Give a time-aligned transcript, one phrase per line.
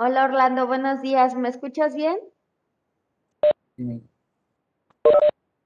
[0.00, 1.34] Hola Orlando, buenos días.
[1.34, 2.20] ¿Me escuchas bien?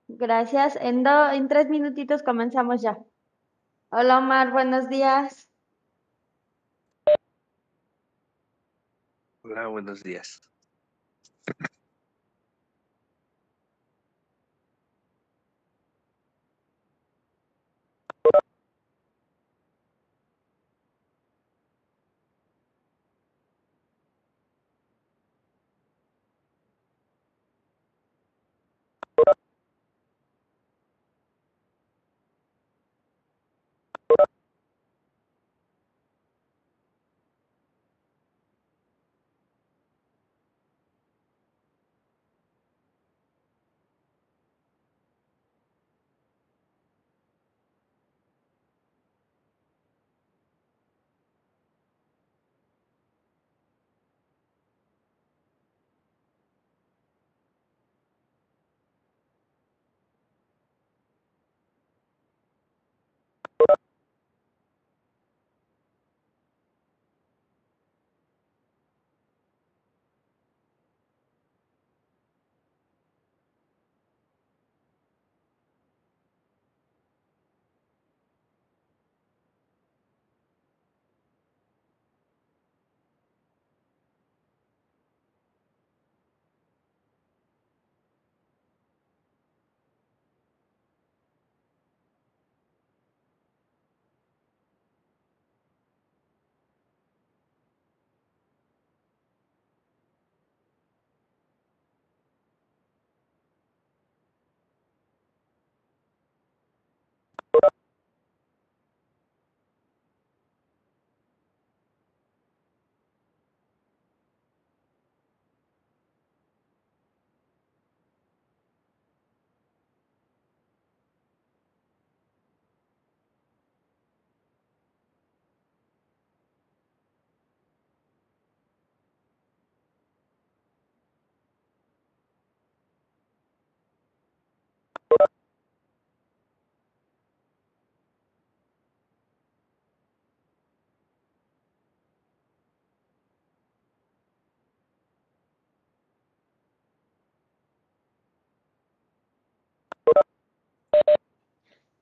[0.08, 0.74] Gracias.
[0.76, 2.98] En, en tres minutitos comenzamos ya.
[3.90, 5.50] Hola Omar, buenos días.
[9.42, 10.40] Hola, buenos días.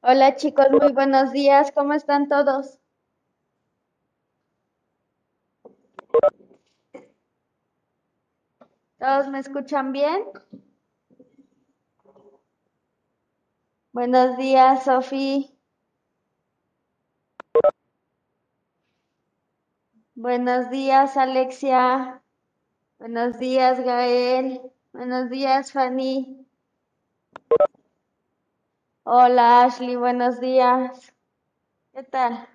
[0.03, 1.73] Hola chicos, muy buenos días.
[1.73, 2.79] ¿Cómo están todos?
[8.99, 10.25] ¿Todos me escuchan bien?
[14.01, 15.55] Buenos días, Sofi.
[20.15, 22.23] Buenos días, Alexia.
[22.99, 24.63] Buenos días, Gael.
[24.95, 26.47] Buenos días, Fanny.
[29.03, 31.15] Hola Ashley, buenos días.
[31.93, 32.49] ¿Qué tal?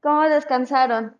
[0.00, 1.18] ¿Cómo descansaron?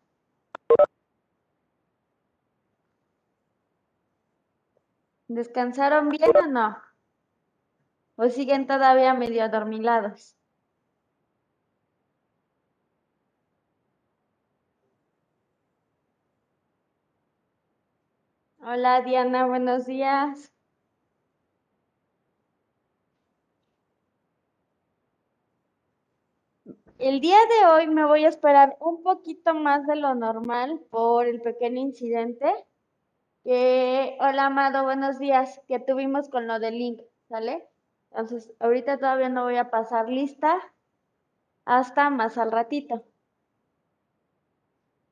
[5.26, 6.85] ¿Descansaron bien o no?
[8.18, 10.36] ¿O siguen todavía medio adormilados?
[18.60, 20.52] Hola Diana, buenos días.
[26.98, 31.26] El día de hoy me voy a esperar un poquito más de lo normal por
[31.26, 32.46] el pequeño incidente
[33.44, 37.68] que, hola Amado, buenos días, que tuvimos con lo del link, ¿sale?
[38.16, 40.56] Entonces, ahorita todavía no voy a pasar lista
[41.66, 43.04] hasta más al ratito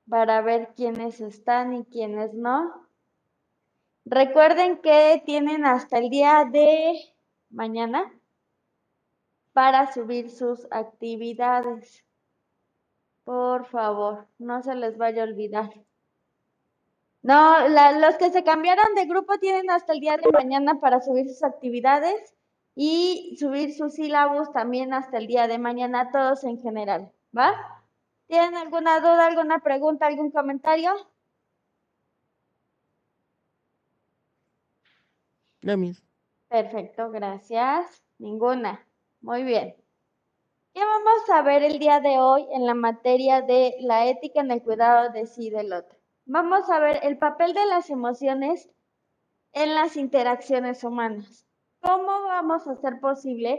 [0.09, 2.89] para ver quiénes están y quiénes no.
[4.07, 6.95] Recuerden que tienen hasta el día de
[7.51, 8.11] mañana
[9.53, 12.07] para subir sus actividades.
[13.25, 15.71] Por favor, no se les vaya a olvidar.
[17.21, 21.29] No, los que se cambiaron de grupo tienen hasta el día de mañana para subir
[21.29, 22.35] sus actividades
[22.75, 27.53] y subir sus sílabos también hasta el día de mañana, todos en general, ¿va?
[28.27, 30.93] ¿Tienen alguna duda, alguna pregunta, algún comentario?
[35.63, 35.77] No,
[36.49, 38.03] Perfecto, gracias.
[38.19, 38.87] Ninguna.
[39.21, 39.75] Muy bien.
[40.75, 44.51] ¿Qué vamos a ver el día de hoy en la materia de la ética en
[44.51, 45.99] el cuidado de sí y del otro?
[46.27, 48.69] Vamos a ver el papel de las emociones
[49.53, 51.44] en las interacciones humanas.
[51.85, 53.59] ¿Cómo vamos a hacer posible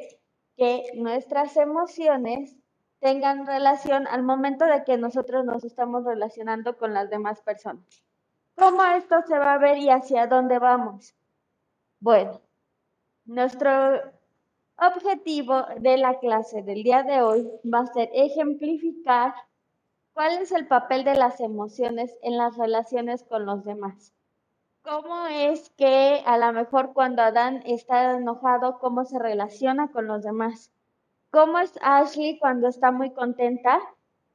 [0.57, 2.57] que nuestras emociones
[2.99, 7.85] tengan relación al momento de que nosotros nos estamos relacionando con las demás personas?
[8.55, 11.13] ¿Cómo esto se va a ver y hacia dónde vamos?
[11.99, 12.41] Bueno,
[13.25, 13.69] nuestro
[14.77, 19.35] objetivo de la clase del día de hoy va a ser ejemplificar
[20.13, 24.14] cuál es el papel de las emociones en las relaciones con los demás.
[24.85, 30.21] ¿Cómo es que a lo mejor cuando Adán está enojado, cómo se relaciona con los
[30.21, 30.71] demás?
[31.31, 33.81] ¿Cómo es Ashley cuando está muy contenta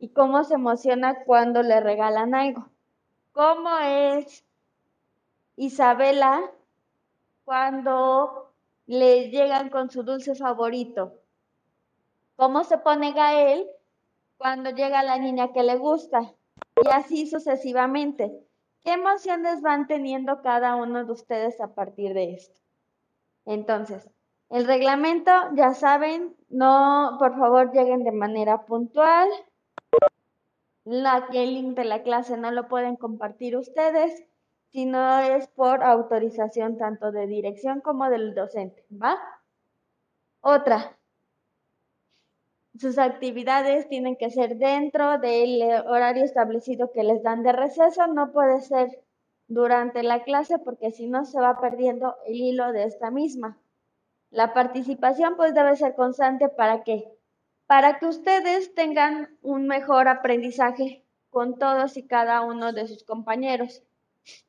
[0.01, 2.69] y cómo se emociona cuando le regalan algo?
[3.31, 4.45] ¿Cómo es
[5.55, 6.51] Isabela
[7.45, 8.53] cuando
[8.87, 11.13] le llegan con su dulce favorito?
[12.35, 13.69] ¿Cómo se pone Gael
[14.37, 16.35] cuando llega la niña que le gusta?
[16.83, 18.50] Y así sucesivamente.
[18.83, 22.61] ¿Qué emociones van teniendo cada uno de ustedes a partir de esto?
[23.45, 24.09] Entonces,
[24.49, 29.29] el reglamento, ya saben, no, por favor, lleguen de manera puntual.
[30.85, 34.25] La, el link de la clase no lo pueden compartir ustedes,
[34.73, 39.19] sino es por autorización tanto de dirección como del docente, ¿va?
[40.41, 40.97] Otra,
[42.79, 48.33] sus actividades tienen que ser dentro del horario establecido que les dan de receso, no
[48.33, 49.03] puede ser
[49.49, 53.59] durante la clase porque si no se va perdiendo el hilo de esta misma.
[54.31, 57.13] La participación pues debe ser constante para qué?
[57.67, 63.83] Para que ustedes tengan un mejor aprendizaje con todos y cada uno de sus compañeros.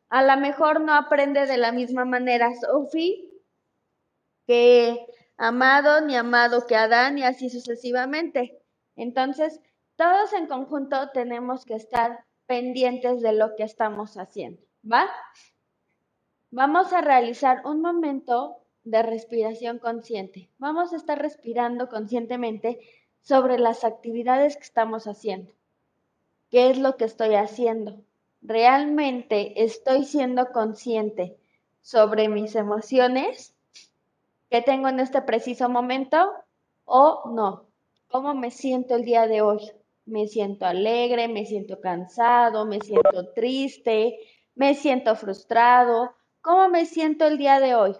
[0.09, 3.31] A lo mejor no aprende de la misma manera Sophie
[4.45, 5.07] que
[5.37, 8.59] Amado, ni Amado que Adán y así sucesivamente.
[8.95, 9.59] Entonces,
[9.95, 15.09] todos en conjunto tenemos que estar pendientes de lo que estamos haciendo, ¿va?
[16.49, 20.49] Vamos a realizar un momento de respiración consciente.
[20.57, 22.79] Vamos a estar respirando conscientemente
[23.21, 25.53] sobre las actividades que estamos haciendo.
[26.49, 28.01] ¿Qué es lo que estoy haciendo?
[28.41, 31.37] ¿Realmente estoy siendo consciente
[31.81, 33.55] sobre mis emociones
[34.51, 36.29] que tengo en este preciso momento
[36.83, 37.69] o no?
[38.09, 39.71] ¿Cómo me siento el día de hoy?
[40.05, 41.29] ¿Me siento alegre?
[41.29, 42.65] ¿Me siento cansado?
[42.65, 44.19] ¿Me siento triste?
[44.53, 46.13] ¿Me siento frustrado?
[46.41, 47.95] ¿Cómo me siento el día de hoy?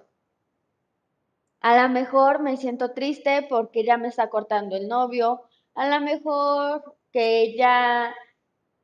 [1.62, 5.44] A lo mejor me siento triste porque ya me está cortando el novio.
[5.74, 8.14] A lo mejor que ya,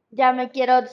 [0.09, 0.83] ya me quiero,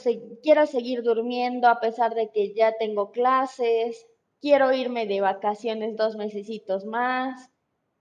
[0.43, 4.09] quiero seguir durmiendo a pesar de que ya tengo clases.
[4.45, 7.51] Quiero irme de vacaciones dos mesecitos más.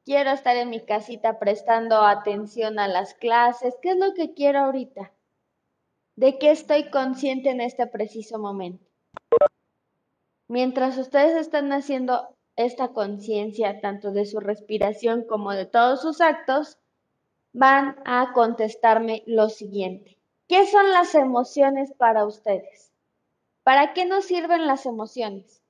[0.03, 3.77] Quiero estar en mi casita prestando atención a las clases.
[3.81, 5.13] ¿Qué es lo que quiero ahorita?
[6.17, 8.85] ¿De qué estoy consciente en este preciso momento?
[10.49, 16.77] Mientras ustedes están haciendo esta conciencia tanto de su respiración como de todos sus actos,
[17.53, 20.17] van a contestarme lo siguiente.
[20.49, 22.91] ¿Qué son las emociones para ustedes?
[23.63, 25.62] ¿Para qué nos sirven las emociones?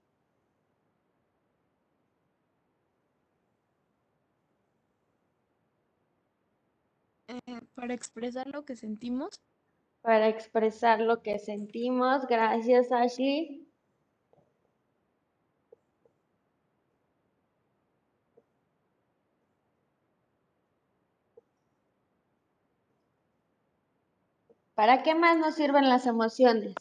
[7.34, 9.40] Eh, para expresar lo que sentimos.
[10.02, 12.28] Para expresar lo que sentimos.
[12.28, 13.68] Gracias, Ashley.
[24.76, 26.76] ¿Para qué más nos sirven las emociones?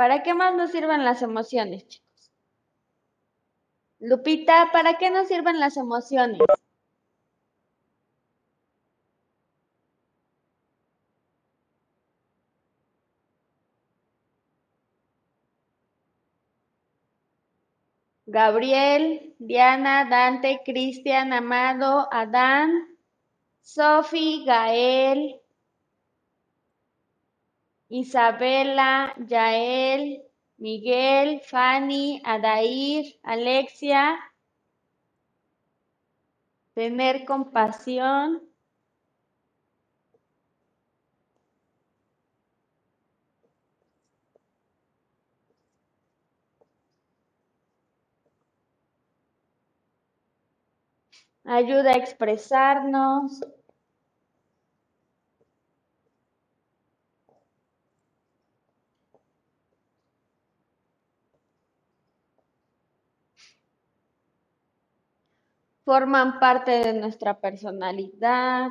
[0.00, 2.32] ¿Para qué más nos sirven las emociones, chicos?
[3.98, 6.38] Lupita, ¿para qué nos sirven las emociones?
[18.24, 22.96] Gabriel, Diana, Dante, Cristian, Amado, Adán,
[23.60, 25.42] Sofi, Gael,
[27.90, 30.22] Isabela, Yael,
[30.58, 34.18] Miguel, Fanny, Adair, Alexia.
[36.74, 38.50] Tener compasión.
[51.44, 53.40] ayuda a expresarnos.
[65.90, 68.68] Forman parte de nuestra personalidad.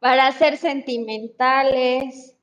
[0.00, 2.36] Para ser sentimentales.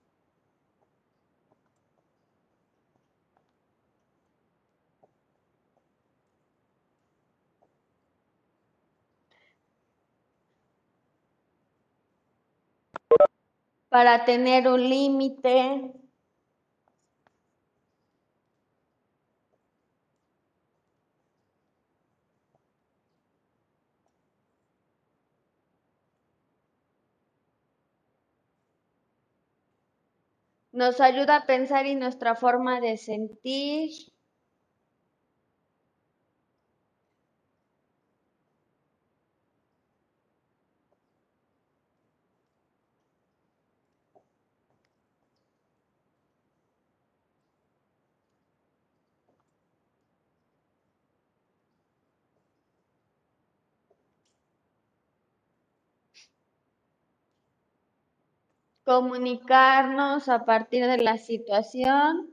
[13.90, 16.07] para tener un límite.
[30.78, 33.90] Nos ayuda a pensar en nuestra forma de sentir.
[58.88, 62.32] Comunicarnos a partir de la situación.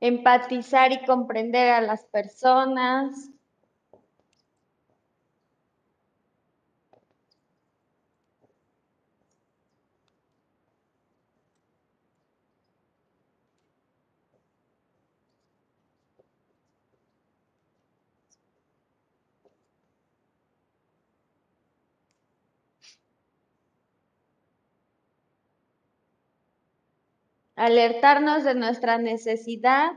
[0.00, 3.30] empatizar y comprender a las personas.
[27.60, 29.92] Alertarnos de nuestra necesidad.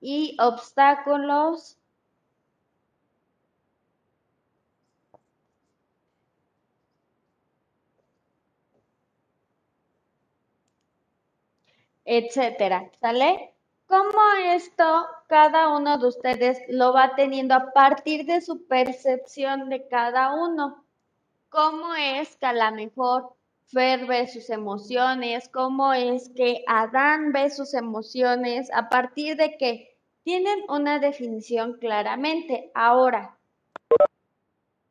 [0.00, 1.81] Y obstáculos
[12.04, 13.54] etcétera, ¿sale?
[13.86, 19.86] ¿Cómo esto cada uno de ustedes lo va teniendo a partir de su percepción de
[19.88, 20.84] cada uno?
[21.50, 23.34] ¿Cómo es que a lo mejor
[23.66, 25.48] Fer ve sus emociones?
[25.48, 28.70] ¿Cómo es que Adán ve sus emociones?
[28.72, 32.70] A partir de que tienen una definición claramente.
[32.74, 33.36] Ahora,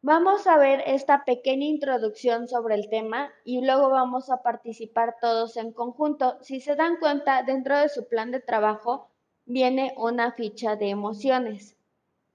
[0.03, 5.57] Vamos a ver esta pequeña introducción sobre el tema y luego vamos a participar todos
[5.57, 6.39] en conjunto.
[6.41, 9.11] Si se dan cuenta, dentro de su plan de trabajo
[9.45, 11.77] viene una ficha de emociones.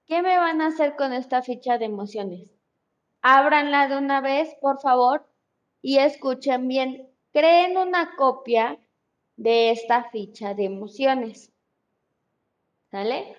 [0.05, 2.47] ¿Qué me van a hacer con esta ficha de emociones?
[3.21, 5.27] Ábranla de una vez, por favor,
[5.81, 7.09] y escuchen bien.
[7.33, 8.79] Creen una copia
[9.35, 11.51] de esta ficha de emociones.
[12.91, 13.35] ¿Sale?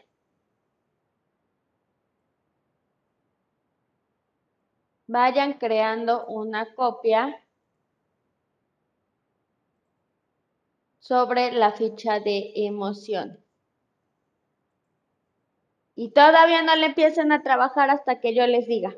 [5.09, 7.43] Vayan creando una copia
[10.99, 13.43] sobre la ficha de emoción.
[15.97, 18.95] Y todavía no le empiecen a trabajar hasta que yo les diga.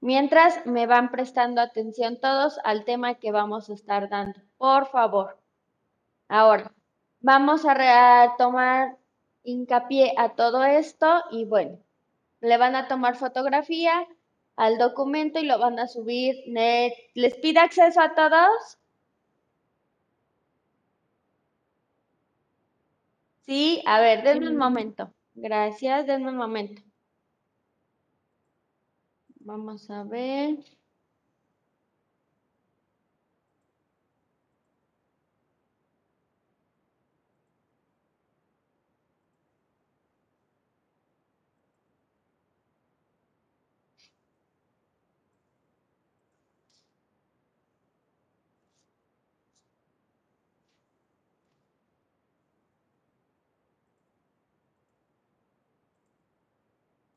[0.00, 4.40] Mientras me van prestando atención todos al tema que vamos a estar dando.
[4.58, 5.40] Por favor.
[6.28, 6.72] Ahora,
[7.20, 8.98] vamos a tomar
[9.44, 11.78] hincapié a todo esto y bueno,
[12.40, 14.06] le van a tomar fotografía
[14.56, 16.36] al documento y lo van a subir.
[17.14, 18.78] ¿Les pide acceso a todos?
[23.46, 25.12] Sí, a ver, denme un momento.
[25.34, 26.82] Gracias, denme un momento.
[29.40, 30.58] Vamos a ver.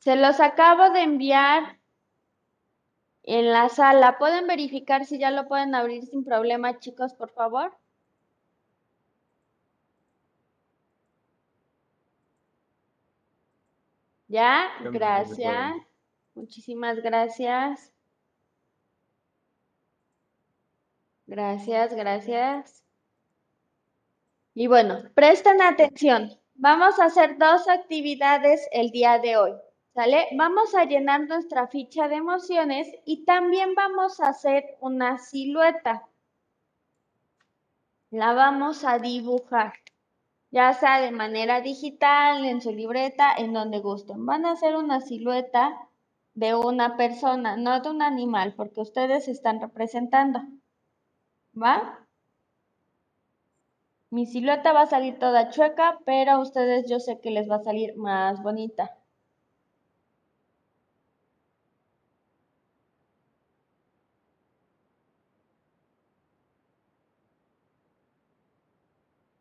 [0.10, 1.78] Se los acabo de enviar
[3.22, 4.17] en la sala.
[4.17, 7.78] ¿Pueden verificar si ya lo pueden abrir sin problema, chicos, por favor?
[14.28, 14.72] ¿Ya?
[14.82, 15.76] Gracias.
[16.34, 17.93] Muchísimas gracias.
[21.28, 22.84] Gracias, gracias.
[24.56, 26.32] Y bueno, presten atención.
[26.56, 29.69] Vamos a hacer dos actividades el día de hoy.
[30.38, 36.08] Vamos a llenar nuestra ficha de emociones y también vamos a hacer una silueta.
[38.10, 39.74] La vamos a dibujar,
[40.52, 44.26] ya sea de manera digital, en su libreta, en donde gusten.
[44.26, 45.78] Van a hacer una silueta
[46.34, 50.40] de una persona, no de un animal, porque ustedes están representando.
[51.62, 52.08] ¿Va?
[54.12, 57.58] Mi silueta va a salir toda chueca, pero a ustedes yo sé que les va
[57.58, 58.99] a salir más bonita.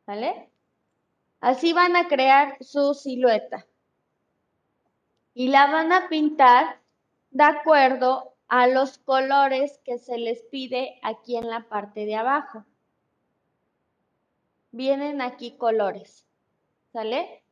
[0.09, 0.49] ¿Vale?
[1.39, 3.67] Así van a crear su silueta.
[5.35, 6.81] Y la van a pintar
[7.31, 12.65] de acuerdo a los colores que se les pide aquí en la parte de abajo.
[14.71, 16.27] Vienen aquí colores,
[16.91, 17.43] ¿sale?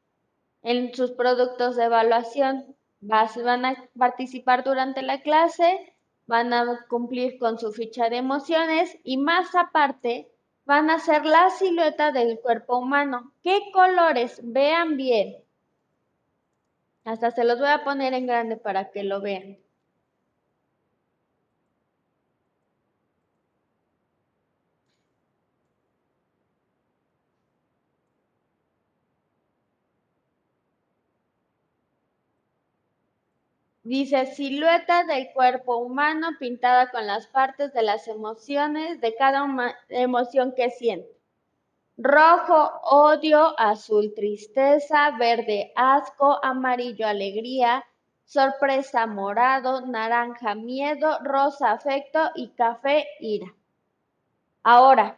[0.62, 5.94] En sus productos de evaluación van a participar durante la clase,
[6.26, 10.32] van a cumplir con su ficha de emociones y más aparte
[10.66, 13.32] van a ser la silueta del cuerpo humano.
[13.42, 14.40] ¿Qué colores?
[14.42, 15.36] Vean bien.
[17.04, 19.58] Hasta se los voy a poner en grande para que lo vean.
[33.86, 39.46] Dice silueta del cuerpo humano pintada con las partes de las emociones de cada
[39.90, 41.16] emoción que siente.
[41.96, 47.84] Rojo, odio, azul, tristeza, verde, asco, amarillo, alegría,
[48.24, 53.54] sorpresa, morado, naranja, miedo, rosa, afecto y café, ira.
[54.64, 55.16] Ahora,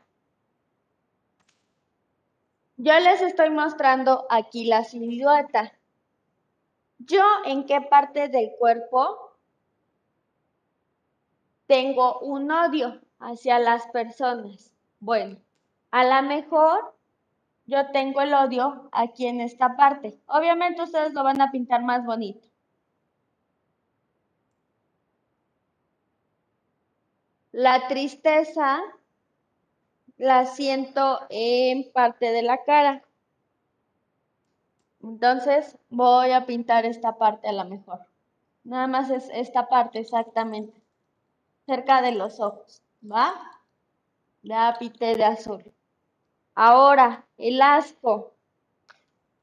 [2.76, 5.72] yo les estoy mostrando aquí la silueta.
[6.98, 9.32] Yo en qué parte del cuerpo
[11.66, 14.72] tengo un odio hacia las personas.
[15.00, 15.38] Bueno,
[15.90, 16.94] a lo mejor
[17.66, 20.18] yo tengo el odio aquí en esta parte.
[20.26, 22.48] Obviamente ustedes lo van a pintar más bonito.
[27.52, 28.80] La tristeza
[30.16, 33.02] la siento en parte de la cara.
[35.08, 38.00] Entonces voy a pintar esta parte a lo mejor.
[38.62, 40.82] Nada más es esta parte exactamente.
[41.64, 42.82] Cerca de los ojos.
[43.02, 43.32] ¿Va?
[44.42, 45.72] Ya pinté de azul.
[46.54, 48.34] Ahora, el asco.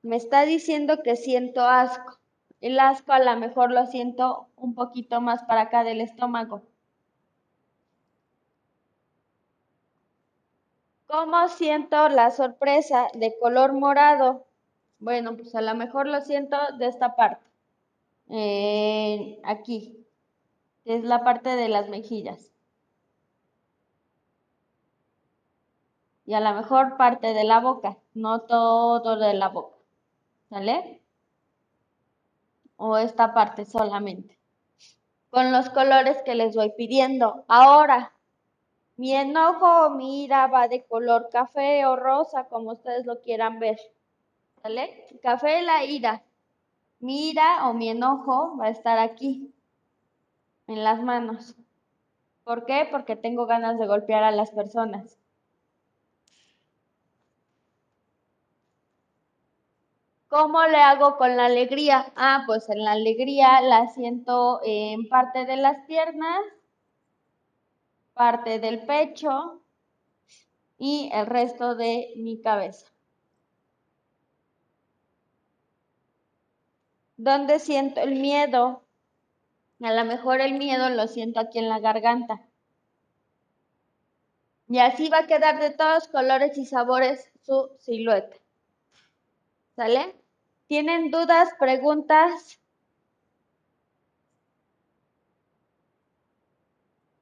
[0.03, 2.19] Me está diciendo que siento asco.
[2.61, 6.61] El asco a lo mejor lo siento un poquito más para acá del estómago.
[11.07, 14.45] ¿Cómo siento la sorpresa de color morado?
[14.99, 17.45] Bueno, pues a lo mejor lo siento de esta parte.
[19.43, 20.05] aquí,
[20.85, 22.51] es la parte de las mejillas.
[26.25, 29.77] Y a lo mejor parte de la boca, no todo de la boca.
[30.49, 31.01] ¿Sale?
[32.77, 34.39] O esta parte solamente.
[35.29, 37.45] Con los colores que les voy pidiendo.
[37.47, 38.13] Ahora,
[38.97, 43.59] mi enojo o mi ira va de color café o rosa, como ustedes lo quieran
[43.59, 43.77] ver.
[45.21, 46.23] Café la ira.
[46.99, 49.53] Mi ira o mi enojo va a estar aquí,
[50.65, 51.55] en las manos.
[52.43, 52.87] ¿Por qué?
[52.89, 55.19] Porque tengo ganas de golpear a las personas.
[60.29, 62.11] ¿Cómo le hago con la alegría?
[62.15, 66.39] Ah, pues en la alegría la siento en parte de las piernas,
[68.15, 69.61] parte del pecho
[70.79, 72.94] y el resto de mi cabeza.
[77.17, 78.83] ¿Dónde siento el miedo?
[79.81, 82.41] A lo mejor el miedo lo siento aquí en la garganta.
[84.67, 88.35] Y así va a quedar de todos colores y sabores su silueta.
[89.75, 90.15] ¿Sale?
[90.67, 92.59] ¿Tienen dudas, preguntas?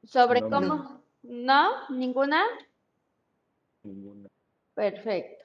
[0.05, 1.01] ¿Sobre cómo?
[1.23, 1.89] ¿No?
[1.89, 2.43] ¿Ninguna?
[3.83, 4.29] Ninguna.
[4.75, 5.42] Perfecto.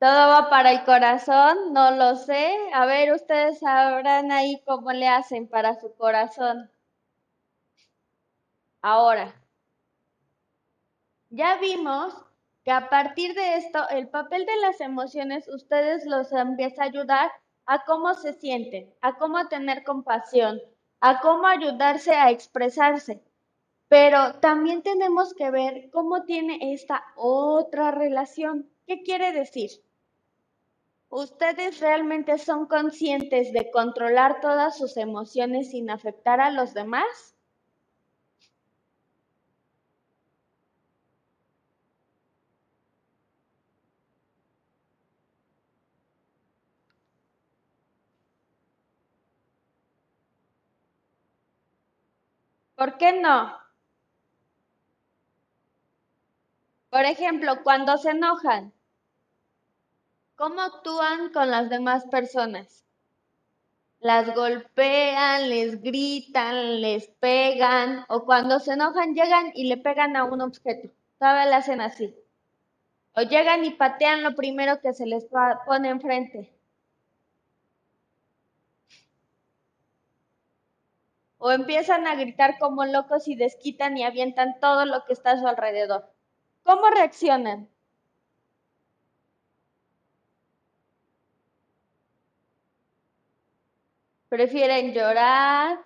[0.00, 2.52] Todo va para el corazón, no lo sé.
[2.74, 6.68] A ver, ustedes sabrán ahí cómo le hacen para su corazón.
[8.82, 9.32] Ahora,
[11.30, 12.14] ya vimos
[12.64, 17.30] que a partir de esto, el papel de las emociones, ustedes los empieza a ayudar
[17.66, 20.60] a cómo se sienten, a cómo tener compasión,
[21.00, 23.22] a cómo ayudarse a expresarse.
[23.88, 28.70] Pero también tenemos que ver cómo tiene esta otra relación.
[28.86, 29.70] ¿Qué quiere decir?
[31.10, 37.34] ¿Ustedes realmente son conscientes de controlar todas sus emociones sin afectar a los demás?
[52.78, 53.58] ¿Por qué no?
[56.90, 58.74] Por ejemplo, cuando se enojan,
[60.38, 62.86] ¿cómo actúan con las demás personas?
[63.98, 70.24] Las golpean, les gritan, les pegan, o cuando se enojan llegan y le pegan a
[70.24, 70.88] un objeto.
[71.18, 72.14] Todavía le hacen así.
[73.14, 75.26] O llegan y patean lo primero que se les
[75.66, 76.54] pone enfrente.
[81.40, 85.38] o empiezan a gritar como locos y desquitan y avientan todo lo que está a
[85.38, 86.12] su alrededor.
[86.64, 87.68] ¿Cómo reaccionan?
[94.28, 95.80] ¿Prefieren llorar?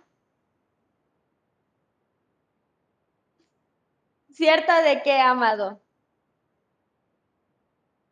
[4.32, 5.80] ¿Cierto de qué, amado?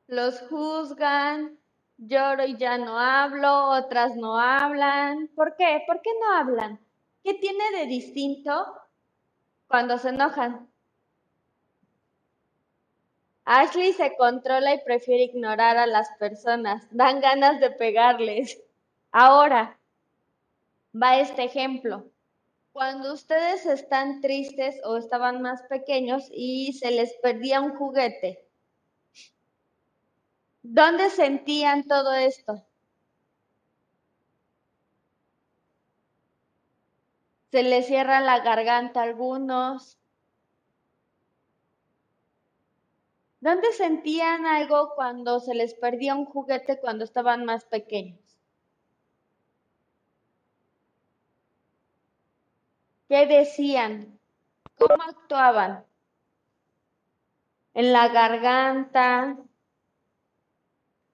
[0.06, 1.58] Los juzgan,
[1.96, 5.28] lloro y ya no hablo, otras no hablan.
[5.34, 5.82] ¿Por qué?
[5.86, 6.80] ¿Por qué no hablan?
[7.24, 8.52] ¿Qué tiene de distinto
[9.66, 10.68] cuando se enojan?
[13.44, 16.86] Ashley se controla y prefiere ignorar a las personas.
[16.92, 18.62] Dan ganas de pegarles.
[19.10, 19.79] Ahora,
[20.94, 22.10] va este ejemplo.
[22.72, 28.48] Cuando ustedes están tristes o estaban más pequeños y se les perdía un juguete,
[30.62, 32.64] ¿dónde sentían todo esto?
[37.50, 39.98] se les cierra la garganta a algunos.
[43.40, 48.29] ¿Dónde sentían algo cuando se les perdía un juguete cuando estaban más pequeños?
[53.10, 54.20] ¿Qué decían?
[54.78, 55.84] ¿Cómo actuaban?
[57.74, 59.36] ¿En la garganta?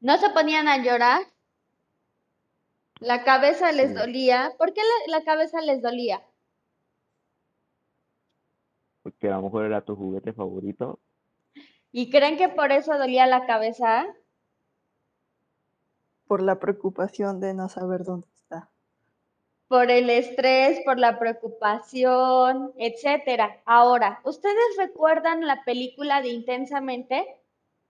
[0.00, 1.22] ¿No se ponían a llorar?
[3.00, 4.52] La cabeza les dolía.
[4.58, 6.22] ¿Por qué la, cabeza les dolía?
[9.02, 11.00] Porque a lo mejor era tu juguete favorito.
[11.92, 14.04] ¿Y creen que por eso dolía la cabeza?
[16.26, 18.35] Por la preocupación de no saber dónde.
[19.68, 23.62] Por el estrés, por la preocupación, etcétera.
[23.64, 27.26] Ahora, ¿ustedes recuerdan la película de Intensamente?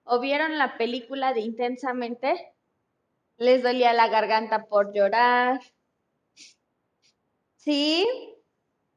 [0.05, 2.53] ¿O vieron la película de Intensamente?
[3.39, 5.61] les dolía la garganta por llorar.
[7.57, 8.07] ¿Sí?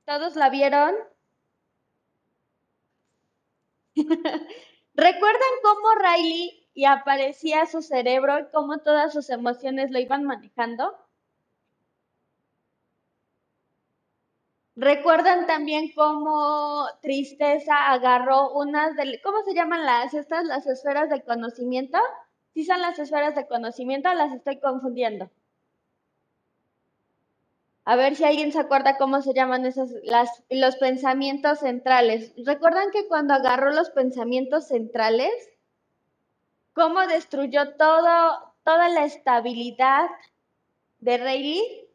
[0.05, 0.95] ¿Todos la vieron?
[4.95, 10.91] ¿Recuerdan cómo Riley y aparecía su cerebro y cómo todas sus emociones lo iban manejando?
[14.79, 21.21] ¿Recuerdan también cómo Tristeza agarró unas de, ¿cómo se llaman las estas las esferas de
[21.21, 21.97] conocimiento?
[22.53, 25.29] ¿Sí son las esferas de conocimiento las estoy confundiendo?
[27.83, 32.31] A ver si alguien se acuerda cómo se llaman esos, las, los pensamientos centrales.
[32.45, 35.33] ¿Recuerdan que cuando agarró los pensamientos centrales,
[36.71, 40.07] cómo destruyó todo, toda la estabilidad
[40.99, 41.88] de Rayleigh?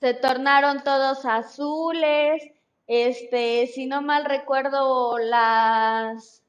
[0.00, 2.42] Se tornaron todos azules,
[2.86, 6.42] este, si no mal recuerdo, las...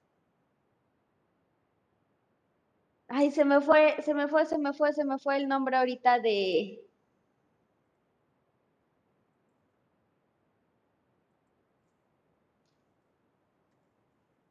[3.10, 5.78] Ay, se me fue, se me fue, se me fue, se me fue el nombre
[5.78, 6.82] ahorita de...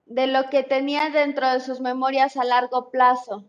[0.07, 3.45] de lo que tenía dentro de sus memorias a largo plazo.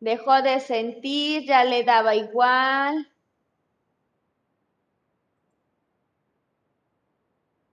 [0.00, 3.10] Dejó de sentir, ya le daba igual.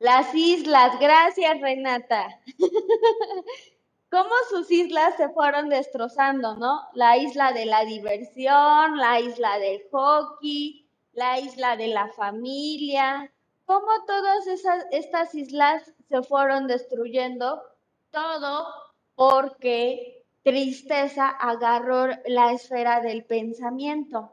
[0.05, 2.39] Las islas, gracias Renata.
[4.11, 6.79] Cómo sus islas se fueron destrozando, ¿no?
[6.93, 13.33] La isla de la diversión, la isla del hockey, la isla de la familia.
[13.65, 17.63] Cómo todas esas, estas islas se fueron destruyendo,
[18.11, 18.67] todo
[19.15, 24.31] porque tristeza agarró la esfera del pensamiento.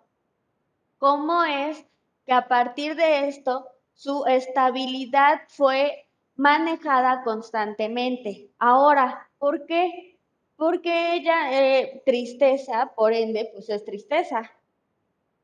[0.99, 1.83] ¿Cómo es
[2.27, 8.51] que a partir de esto su estabilidad fue manejada constantemente.
[8.59, 10.19] Ahora, ¿por qué?
[10.57, 14.51] Porque ella, eh, tristeza, por ende, pues es tristeza.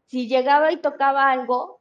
[0.07, 1.81] si llegaba y tocaba algo,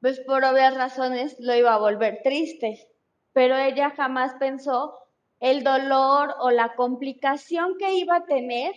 [0.00, 2.88] pues por obvias razones lo iba a volver triste.
[3.32, 4.98] Pero ella jamás pensó
[5.40, 8.74] el dolor o la complicación que iba a tener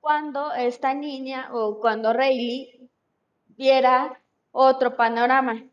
[0.00, 2.90] cuando esta niña o cuando Rayleigh
[3.48, 4.20] viera
[4.52, 5.64] otro panorama.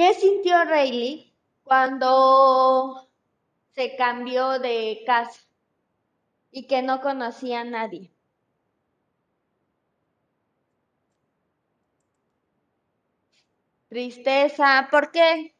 [0.00, 1.30] ¿Qué sintió Rayleigh
[1.62, 3.06] cuando
[3.74, 5.42] se cambió de casa
[6.50, 8.10] y que no conocía a nadie?
[13.90, 15.54] Tristeza, ¿por qué?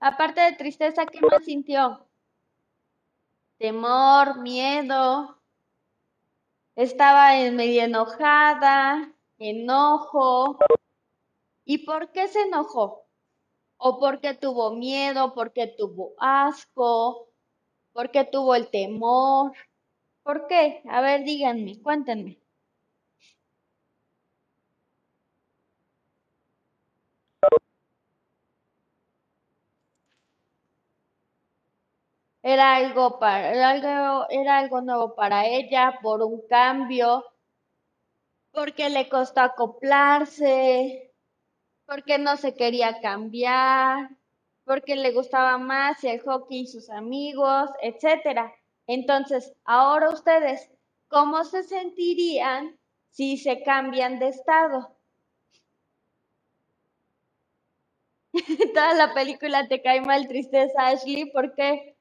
[0.00, 2.06] Aparte de tristeza, ¿qué más sintió?
[3.58, 5.42] Temor, miedo.
[6.74, 10.58] Estaba medio enojada, enojo.
[11.66, 13.03] ¿Y por qué se enojó?
[13.86, 15.22] ¿O por qué tuvo miedo?
[15.36, 17.28] ¿Por qué tuvo asco?
[17.94, 19.52] ¿Por qué tuvo el temor?
[20.24, 20.82] ¿Por qué?
[20.96, 22.40] A ver, díganme, cuéntenme.
[32.44, 37.24] Era algo, para, era algo, era algo nuevo para ella, por un cambio,
[38.52, 41.12] porque le costó acoplarse,
[41.86, 44.10] porque no se quería cambiar,
[44.64, 48.52] porque le gustaba más el hockey y sus amigos, etc.
[48.86, 50.70] Entonces, ahora ustedes,
[51.08, 52.78] ¿cómo se sentirían
[53.10, 54.96] si se cambian de estado?
[58.74, 61.96] Toda la película te cae mal tristeza, Ashley, ¿por qué?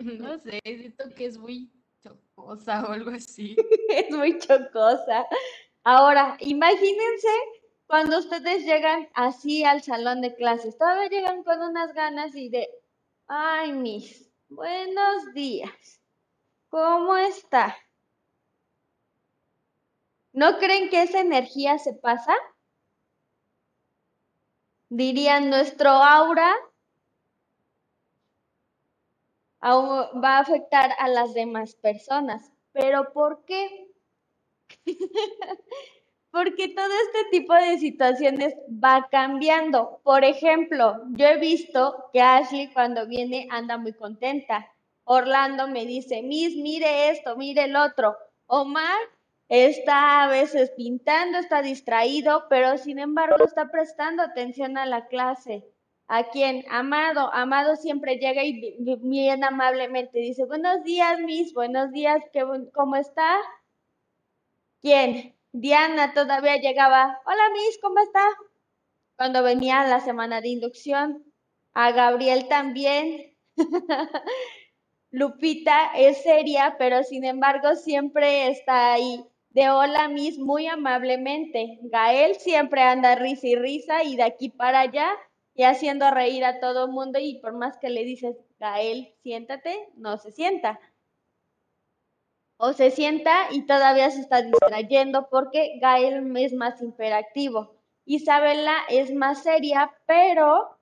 [0.00, 1.70] No sé, siento que es muy
[2.02, 3.56] chocosa o algo así.
[3.88, 5.26] es muy chocosa.
[5.88, 7.28] Ahora, imagínense
[7.86, 10.76] cuando ustedes llegan así al salón de clases.
[10.76, 12.68] Todavía llegan con unas ganas y de,
[13.28, 16.02] ay, mis, buenos días.
[16.70, 17.76] ¿Cómo está?
[20.32, 22.34] ¿No creen que esa energía se pasa?
[24.88, 26.52] Dirían, nuestro aura
[29.62, 32.50] va a afectar a las demás personas.
[32.72, 33.85] ¿Pero por qué?
[36.30, 40.00] Porque todo este tipo de situaciones va cambiando.
[40.04, 44.70] Por ejemplo, yo he visto que Ashley cuando viene anda muy contenta.
[45.04, 48.16] Orlando me dice, Miss, mire esto, mire el otro.
[48.46, 48.98] Omar
[49.48, 55.64] está a veces pintando, está distraído, pero sin embargo está prestando atención a la clase.
[56.08, 56.64] ¿A quién?
[56.70, 57.32] Amado.
[57.32, 62.22] Amado siempre llega y bien amablemente dice, buenos días, Miss, buenos días,
[62.74, 63.38] ¿cómo está?
[64.86, 65.34] ¿Quién?
[65.50, 68.22] Diana todavía llegaba, hola, Miss, ¿cómo está?
[69.16, 71.24] Cuando venía la semana de inducción.
[71.74, 73.34] A Gabriel también.
[75.10, 79.24] Lupita es seria, pero sin embargo siempre está ahí.
[79.50, 81.80] De hola, Miss, muy amablemente.
[81.82, 85.08] Gael siempre anda risa y risa y de aquí para allá
[85.56, 90.16] y haciendo reír a todo mundo y por más que le dices, Gael, siéntate, no
[90.18, 90.78] se sienta.
[92.58, 97.74] O se sienta y todavía se está distrayendo porque Gael es más imperactivo.
[98.06, 100.78] Isabela es más seria, pero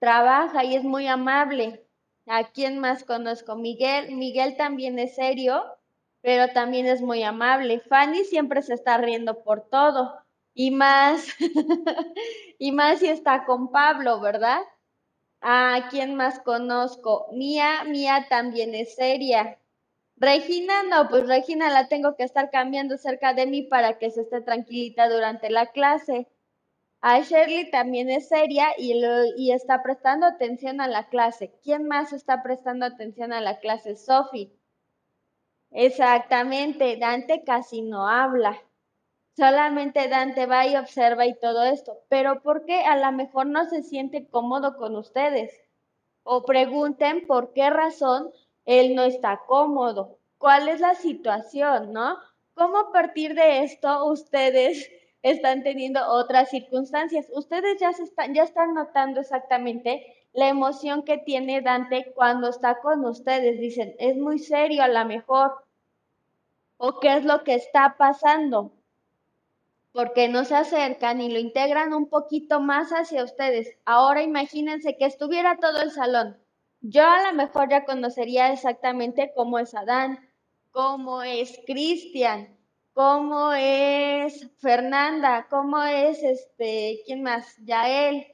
[0.00, 1.84] trabaja y es muy amable.
[2.26, 3.54] ¿A quién más conozco?
[3.56, 4.14] Miguel.
[4.16, 5.64] Miguel también es serio,
[6.20, 7.80] pero también es muy amable.
[7.80, 10.14] Fanny siempre se está riendo por todo
[10.54, 11.28] y más,
[12.58, 14.60] y más si está con Pablo, ¿verdad?
[15.40, 17.28] ¿A quién más conozco?
[17.32, 19.58] Mía, Mía también es seria.
[20.20, 24.22] Regina, no, pues Regina la tengo que estar cambiando cerca de mí para que se
[24.22, 26.26] esté tranquilita durante la clase.
[27.00, 29.00] A Shirley también es seria y,
[29.36, 31.54] y está prestando atención a la clase.
[31.62, 33.94] ¿Quién más está prestando atención a la clase?
[33.94, 34.52] Sophie.
[35.70, 38.60] Exactamente, Dante casi no habla.
[39.36, 42.00] Solamente Dante va y observa y todo esto.
[42.08, 45.52] Pero ¿por qué a lo mejor no se siente cómodo con ustedes?
[46.24, 48.32] O pregunten por qué razón
[48.68, 50.18] él no está cómodo.
[50.36, 52.18] ¿Cuál es la situación, no?
[52.52, 54.90] ¿Cómo a partir de esto ustedes
[55.22, 57.30] están teniendo otras circunstancias?
[57.32, 60.04] Ustedes ya, están, ya están notando exactamente
[60.34, 63.58] la emoción que tiene Dante cuando está con ustedes.
[63.58, 65.64] Dicen, es muy serio a lo mejor.
[66.76, 68.72] ¿O qué es lo que está pasando?
[69.92, 73.74] porque no se acercan y lo integran un poquito más hacia ustedes.
[73.84, 76.36] Ahora imagínense que estuviera todo el salón.
[76.80, 80.18] Yo a lo mejor ya conocería exactamente cómo es Adán,
[80.70, 82.56] cómo es Cristian,
[82.92, 87.56] cómo es Fernanda, cómo es este, ¿quién más?
[87.64, 88.26] Yael,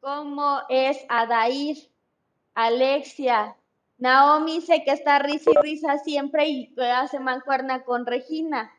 [0.00, 1.76] cómo es Adair,
[2.54, 3.56] Alexia,
[3.98, 8.70] Naomi sé que está risa y risa siempre y hace mancuerna con Regina.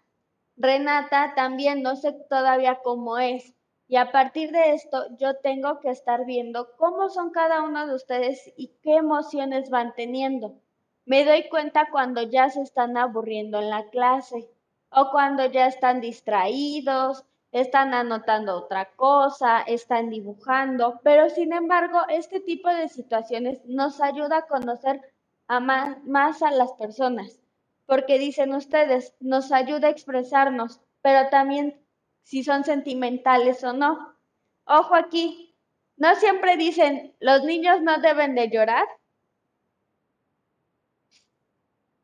[0.55, 3.53] Renata también no sé todavía cómo es.
[3.87, 7.95] Y a partir de esto yo tengo que estar viendo cómo son cada uno de
[7.95, 10.59] ustedes y qué emociones van teniendo.
[11.05, 14.49] Me doy cuenta cuando ya se están aburriendo en la clase
[14.89, 22.41] o cuando ya están distraídos, están anotando otra cosa, están dibujando, pero sin embargo este
[22.41, 25.01] tipo de situaciones nos ayuda a conocer
[25.47, 27.39] más a las personas,
[27.85, 31.81] porque dicen ustedes, nos ayuda a expresarnos, pero también
[32.27, 34.13] si son sentimentales o no.
[34.65, 35.55] Ojo aquí,
[35.95, 38.85] no siempre dicen, los niños no deben de llorar.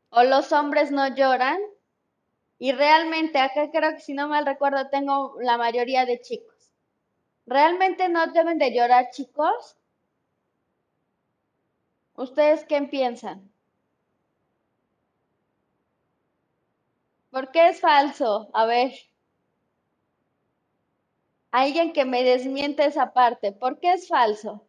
[0.08, 1.60] O los hombres no lloran.
[2.58, 6.72] Y realmente, acá creo que si no mal recuerdo, tengo la mayoría de chicos.
[7.44, 9.76] ¿Realmente no deben de llorar, chicos?
[12.14, 13.52] ¿Ustedes qué piensan?
[17.30, 18.48] ¿Por qué es falso?
[18.54, 18.92] A ver.
[21.54, 23.52] Alguien que me desmiente esa parte.
[23.52, 24.66] ¿Por qué es falso?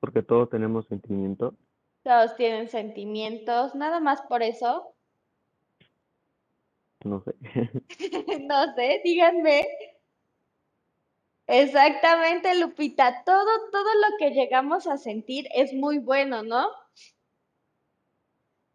[0.00, 1.54] Porque todos tenemos sentimientos.
[2.02, 4.94] Todos tienen sentimientos, nada más por eso.
[7.04, 7.34] No sé.
[8.46, 9.66] No sé, díganme.
[11.46, 13.24] Exactamente, Lupita.
[13.24, 16.68] Todo, todo lo que llegamos a sentir es muy bueno, ¿no?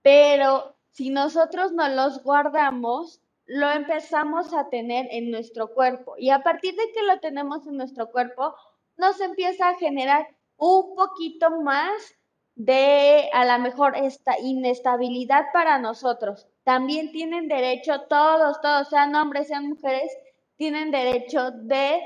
[0.01, 6.15] Pero si nosotros no los guardamos, lo empezamos a tener en nuestro cuerpo.
[6.17, 8.55] Y a partir de que lo tenemos en nuestro cuerpo,
[8.97, 10.27] nos empieza a generar
[10.57, 12.15] un poquito más
[12.55, 16.47] de a lo mejor esta inestabilidad para nosotros.
[16.63, 20.11] También tienen derecho, todos, todos, sean hombres, sean mujeres,
[20.55, 22.01] tienen derecho de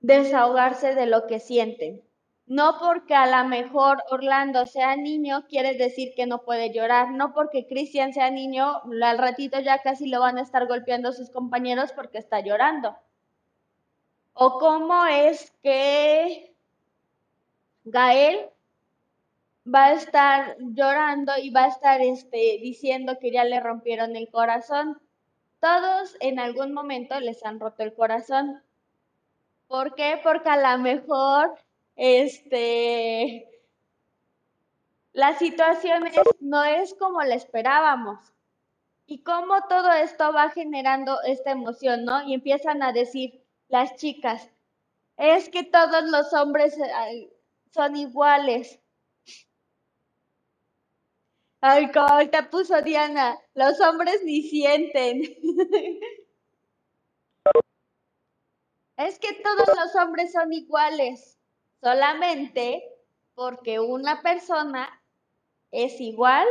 [0.00, 2.02] desahogarse de lo que sienten.
[2.46, 7.32] No porque a lo mejor Orlando sea niño quiere decir que no puede llorar, no
[7.32, 11.92] porque Cristian sea niño, al ratito ya casi lo van a estar golpeando sus compañeros
[11.92, 12.96] porque está llorando.
[14.34, 16.54] O cómo es que
[17.84, 18.50] Gael
[19.66, 24.28] va a estar llorando y va a estar este, diciendo que ya le rompieron el
[24.30, 25.00] corazón.
[25.60, 28.62] Todos en algún momento les han roto el corazón.
[29.68, 30.20] ¿Por qué?
[30.22, 31.54] Porque a lo mejor
[31.96, 33.48] este,
[35.12, 36.04] la situación
[36.40, 38.18] no es como la esperábamos.
[39.06, 42.22] Y cómo todo esto va generando esta emoción, ¿no?
[42.22, 44.48] Y empiezan a decir las chicas,
[45.16, 46.76] es que todos los hombres
[47.72, 48.80] son iguales.
[51.60, 55.22] Ay, como te puso Diana, los hombres ni sienten.
[58.96, 61.38] es que todos los hombres son iguales
[61.82, 62.84] solamente
[63.34, 64.88] porque una persona
[65.72, 66.46] es igual,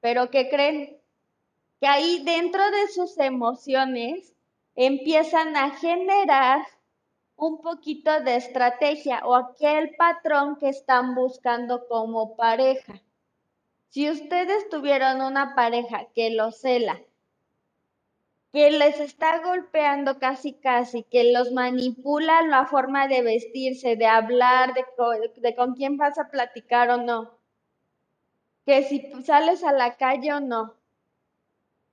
[0.00, 0.98] pero que creen
[1.80, 4.32] que ahí dentro de sus emociones
[4.74, 6.66] empiezan a generar
[7.36, 13.02] un poquito de estrategia o aquel patrón que están buscando como pareja.
[13.90, 17.00] Si ustedes tuvieron una pareja que lo cela,
[18.54, 24.74] que les está golpeando casi casi, que los manipula la forma de vestirse, de hablar,
[24.74, 27.36] de, con quién vas a platicar o no,
[28.64, 30.76] que si sales a la calle o no.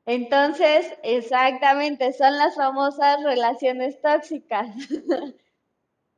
[0.05, 4.67] Entonces, exactamente, son las famosas relaciones tóxicas.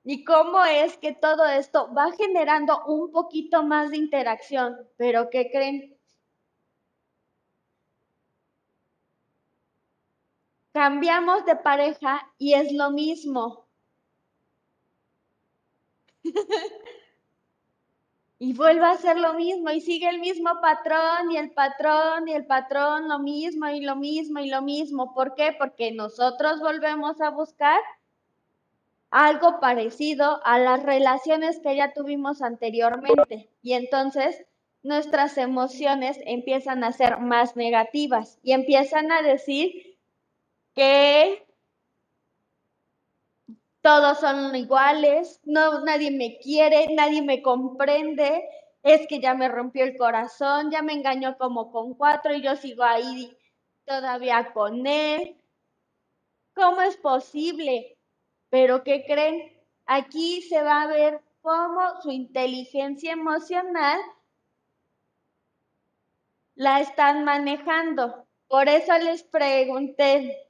[0.04, 5.50] y cómo es que todo esto va generando un poquito más de interacción, pero ¿qué
[5.50, 5.93] creen?
[10.74, 13.68] Cambiamos de pareja y es lo mismo.
[18.40, 22.34] y vuelve a ser lo mismo y sigue el mismo patrón y el patrón y
[22.34, 25.14] el patrón lo mismo y lo mismo y lo mismo.
[25.14, 25.56] ¿Por qué?
[25.58, 27.80] Porque nosotros volvemos a buscar
[29.12, 34.44] algo parecido a las relaciones que ya tuvimos anteriormente y entonces
[34.82, 39.93] nuestras emociones empiezan a ser más negativas y empiezan a decir
[40.74, 41.46] que
[43.82, 48.48] todos son iguales, no, nadie me quiere, nadie me comprende,
[48.82, 52.56] es que ya me rompió el corazón, ya me engañó como con cuatro y yo
[52.56, 53.36] sigo ahí
[53.86, 55.38] todavía con él.
[56.56, 57.98] ¿Cómo es posible?
[58.50, 59.52] Pero ¿qué creen?
[59.86, 64.00] Aquí se va a ver cómo su inteligencia emocional
[66.56, 68.26] la están manejando.
[68.48, 70.43] Por eso les pregunté,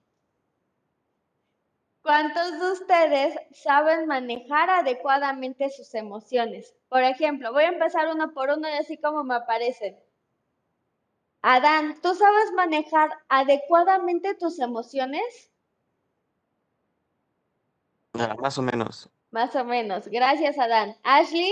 [2.03, 6.75] ¿Cuántos de ustedes saben manejar adecuadamente sus emociones?
[6.89, 9.97] Por ejemplo, voy a empezar uno por uno y así como me aparecen.
[11.41, 15.49] Adán, ¿tú sabes manejar adecuadamente tus emociones?
[18.13, 19.09] Ah, más o menos.
[19.31, 20.07] Más o menos.
[20.09, 20.97] Gracias, Adán.
[21.03, 21.51] Ashley,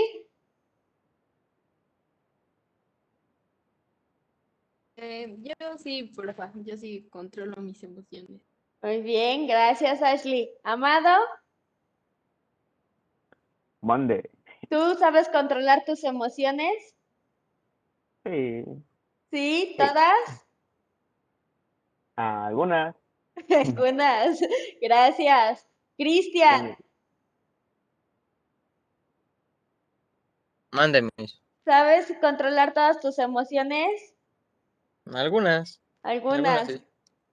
[4.96, 8.51] Eh, yo sí, porfa, yo sí controlo mis emociones.
[8.82, 9.46] Muy bien.
[9.46, 10.50] Gracias, Ashley.
[10.64, 11.18] Amado,
[13.80, 14.30] Mande.
[14.70, 16.94] ¿tú sabes controlar tus emociones?
[18.24, 18.64] Sí.
[19.30, 19.74] ¿Sí?
[19.76, 20.46] ¿Todas?
[22.16, 22.94] Algunas.
[23.50, 24.38] Algunas.
[24.80, 25.68] Gracias.
[25.96, 26.76] Cristian,
[30.72, 31.10] Mándeme.
[31.64, 34.14] ¿sabes controlar todas tus emociones?
[35.12, 35.82] Algunas.
[36.02, 36.66] Algunas.
[36.66, 36.82] sí.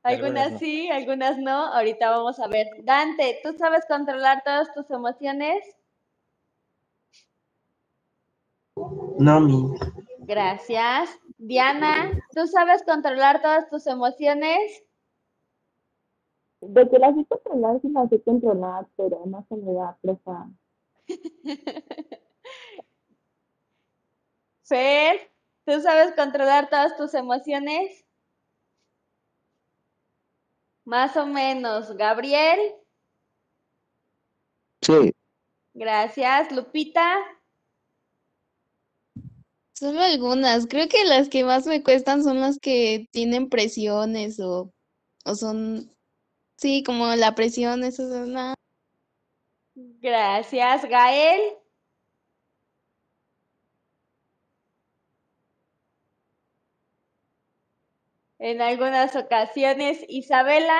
[0.04, 0.60] Algunas algunas no.
[0.60, 1.74] sí, algunas no.
[1.74, 2.68] Ahorita vamos a ver.
[2.84, 5.64] Dante, ¿tú sabes controlar todas tus emociones?
[9.18, 9.78] No, mi.
[10.20, 11.20] Gracias.
[11.38, 14.84] Diana, ¿tú sabes controlar todas tus emociones?
[16.62, 20.50] De que las sé controlar, sí las sé controlar, pero no se me da presa.
[24.64, 25.32] Fer,
[25.66, 28.06] ¿tú sabes controlar todas tus emociones?
[30.90, 31.96] Más o menos.
[31.96, 32.60] Gabriel,
[34.82, 35.14] Sí.
[35.74, 36.52] gracias.
[36.52, 37.18] Lupita,
[39.74, 40.68] Solo algunas.
[40.68, 44.72] Creo que las que más me cuestan son las que tienen presiones o,
[45.26, 45.92] o son,
[46.58, 48.56] sí, como la presión, eso es una.
[49.76, 50.86] gracias.
[50.86, 51.59] Gael,
[58.40, 60.04] en algunas ocasiones.
[60.08, 60.80] Isabela,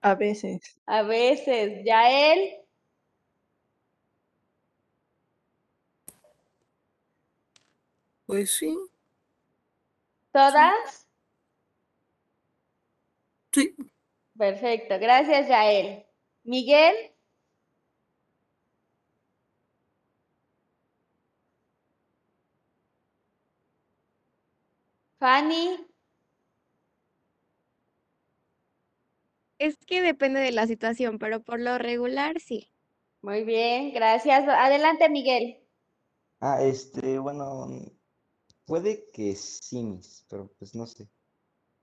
[0.00, 0.76] A veces.
[0.86, 1.84] a veces.
[1.84, 2.56] Yael,
[8.26, 8.76] Pues sí.
[10.32, 11.06] ¿todas?
[13.52, 13.74] Sí.
[14.36, 16.04] Perfecto, gracias Yael.
[16.44, 16.94] Miguel,
[25.18, 25.76] Fanny,
[29.58, 32.70] Es que depende de la situación, pero por lo regular sí.
[33.22, 34.44] muy bien, gracias.
[34.48, 35.58] Adelante Miguel.
[36.40, 37.66] Ah, este, bueno,
[38.66, 41.08] puede que sí, mis, pero pues no sé.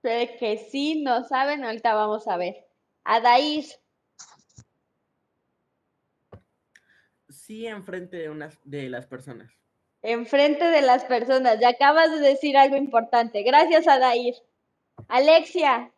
[0.00, 2.66] Puede que sí, no saben, ahorita vamos a ver.
[3.04, 3.66] Adair,
[7.28, 9.52] Sí, enfrente de unas de las personas.
[10.06, 13.42] Enfrente de las personas, ya acabas de decir algo importante.
[13.42, 14.34] Gracias Adair.
[15.08, 15.92] Alexia,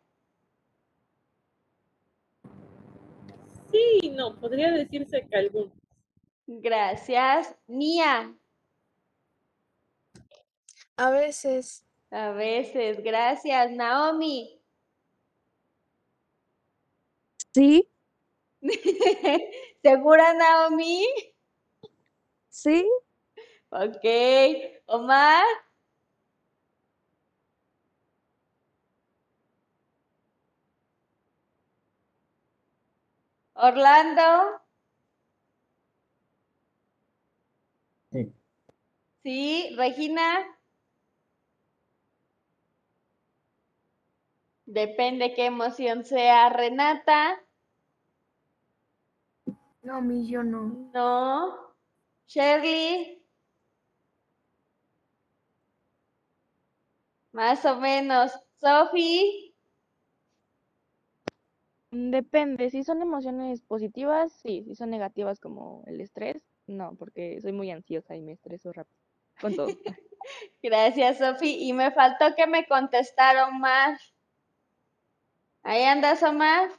[3.71, 5.73] Sí, no, podría decirse que algunos.
[6.47, 7.55] gracias.
[7.67, 8.35] Mía,
[10.97, 11.85] A veces.
[12.11, 13.71] a veces, gracias.
[13.71, 14.59] Naomi,
[17.53, 17.89] Sí,
[19.81, 21.05] ¿segura Naomi?
[22.49, 22.87] sí,
[23.71, 24.03] Ok,
[24.87, 25.43] Omar,
[33.67, 34.59] Orlando,
[38.11, 38.33] Sí.
[39.23, 40.45] sí, Regina.
[44.65, 46.49] Depende qué emoción sea.
[46.49, 47.41] Renata,
[49.83, 50.91] No, mi yo no.
[50.93, 51.75] no.
[52.27, 53.18] Shirley,
[57.31, 58.31] más o menos.
[58.59, 59.49] Sophie,
[61.91, 67.51] Depende, si son emociones positivas, sí, si son negativas como el estrés, no, porque soy
[67.51, 68.95] muy ansiosa y me estreso rápido
[69.41, 69.67] con todo.
[70.61, 71.57] gracias Sophie.
[71.63, 73.97] Y me faltó que me contestara Omar.
[75.63, 76.69] Ahí andas, Omar.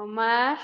[0.00, 0.58] Omar.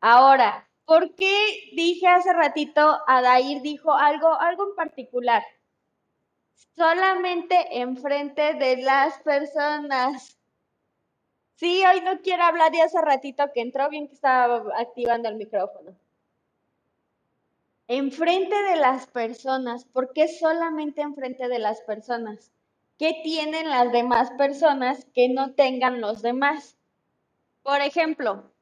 [0.00, 5.42] Ahora, ¿por qué dije hace ratito, Adair dijo algo, algo en particular?
[6.74, 10.38] Solamente enfrente de las personas.
[11.56, 15.36] Sí, hoy no quiero hablar de hace ratito que entró bien que estaba activando el
[15.36, 15.94] micrófono.
[17.88, 19.84] Enfrente de las personas.
[19.84, 22.52] ¿Por qué solamente enfrente de las personas?
[22.98, 26.76] ¿Qué tienen las demás personas que no tengan los demás?
[27.62, 28.52] Por ejemplo,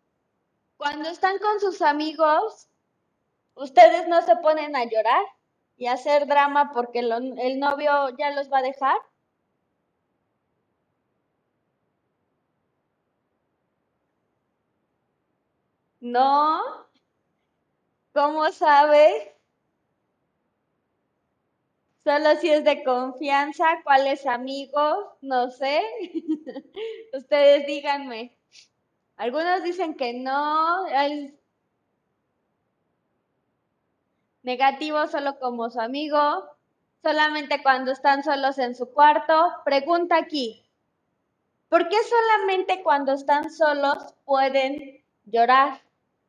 [0.76, 2.68] Cuando están con sus amigos,
[3.55, 5.24] ustedes no se ponen a llorar
[5.76, 8.97] y a hacer drama porque el novio ya los va a dejar.
[16.03, 16.87] No.
[18.14, 19.34] ¿Cómo sabe?
[22.05, 25.83] Solo si es de confianza, cuáles amigos, no sé.
[27.15, 28.37] Ustedes díganme.
[29.17, 30.85] Algunos dicen que no,
[34.43, 36.45] negativo solo como su amigo,
[37.03, 39.53] solamente cuando están solos en su cuarto.
[39.65, 40.63] Pregunta aquí,
[41.71, 45.81] ¿por qué solamente cuando están solos pueden llorar,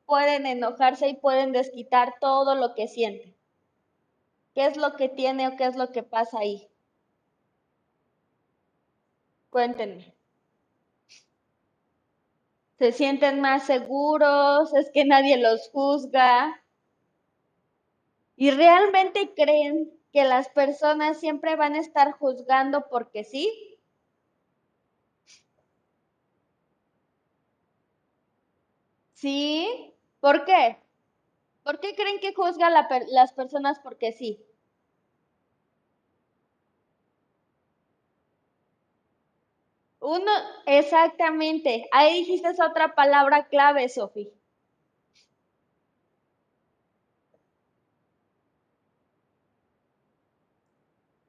[0.06, 3.35] pueden enojarse y pueden desquitar todo lo que sienten?
[4.56, 6.68] ¿Qué es lo que tiene o qué es lo que pasa ahí?
[9.54, 10.06] Cuéntenme.
[12.80, 14.74] ¿Se sienten más seguros?
[14.76, 16.64] ¿Es que nadie los juzga?
[18.38, 23.52] ¿Y realmente creen que las personas siempre van a estar juzgando porque sí?
[29.14, 29.94] ¿Sí?
[30.20, 30.78] ¿Por qué?
[31.64, 34.45] ¿Por qué creen que juzga la las personas porque sí?
[40.08, 40.32] Uno,
[40.68, 41.90] exactamente.
[41.92, 44.32] Ahí dijiste esa otra palabra clave, Sofi.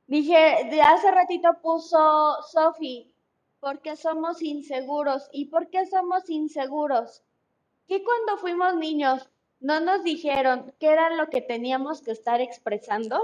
[0.07, 3.11] Dije, de hace ratito puso Sofi,
[3.61, 5.27] porque somos inseguros.
[5.33, 7.22] ¿Y por qué somos inseguros?
[7.89, 13.16] Que cuando fuimos niños no nos dijeron qué era lo que teníamos que estar expresando.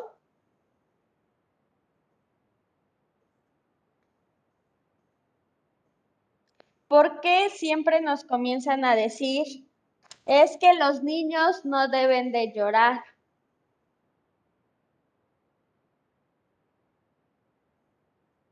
[6.92, 9.66] ¿Por qué siempre nos comienzan a decir,
[10.26, 13.02] es que los niños no deben de llorar?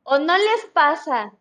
[0.04, 1.34] ¿O no les pasa?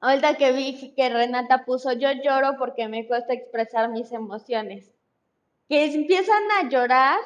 [0.00, 4.92] Ahorita que vi que Renata puso, yo lloro porque me cuesta expresar mis emociones.
[5.70, 7.18] Que empiezan a llorar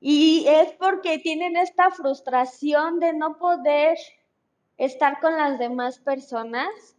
[0.00, 3.98] y es porque tienen esta frustración de no poder
[4.78, 6.96] estar con las demás personas,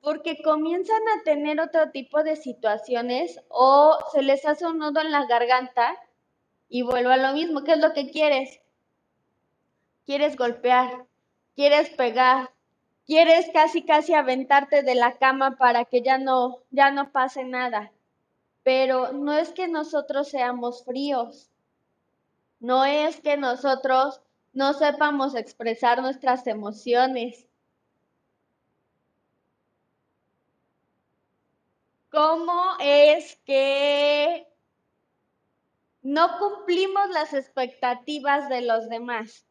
[0.00, 5.10] porque comienzan a tener otro tipo de situaciones o se les hace un nudo en
[5.10, 5.96] la garganta
[6.68, 7.64] y vuelvo a lo mismo.
[7.64, 8.60] ¿Qué es lo que quieres?
[10.06, 11.04] Quieres golpear,
[11.56, 12.50] quieres pegar,
[13.06, 17.92] quieres casi casi aventarte de la cama para que ya no ya no pase nada.
[18.62, 21.50] Pero no es que nosotros seamos fríos.
[22.60, 24.20] No es que nosotros
[24.58, 27.46] no sepamos expresar nuestras emociones.
[32.10, 34.48] ¿Cómo es que
[36.02, 39.46] no cumplimos las expectativas de los demás?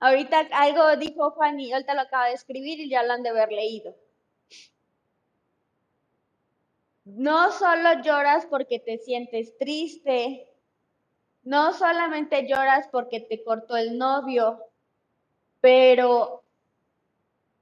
[0.00, 3.52] Ahorita algo dijo Fanny, ahorita lo acaba de escribir y ya lo han de haber
[3.52, 3.94] leído.
[7.04, 10.52] No solo lloras porque te sientes triste,
[11.46, 14.60] no solamente lloras porque te cortó el novio,
[15.60, 16.42] pero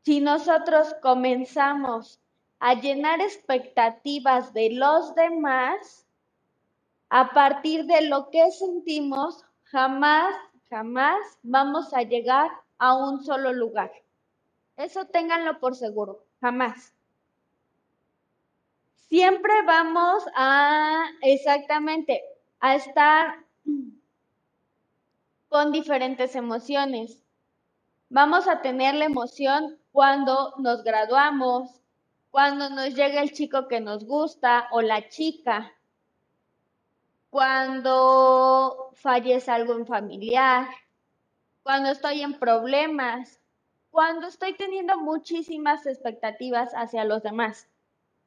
[0.05, 2.19] si nosotros comenzamos
[2.61, 6.07] a llenar expectativas de los demás,
[7.11, 10.35] a partir de lo que sentimos, jamás,
[10.71, 13.93] jamás vamos a llegar a un solo lugar.
[14.79, 16.95] Eso ténganlo por seguro, jamás.
[19.11, 22.23] Siempre vamos a, exactamente,
[22.61, 23.44] a estar
[25.55, 27.23] con diferentes emociones.
[28.09, 31.81] Vamos a tener la emoción cuando nos graduamos,
[32.33, 35.73] cuando nos llega el chico que nos gusta o la chica,
[37.31, 40.67] cuando fallece algún familiar,
[41.63, 43.41] cuando estoy en problemas,
[43.93, 47.69] cuando estoy teniendo muchísimas expectativas hacia los demás.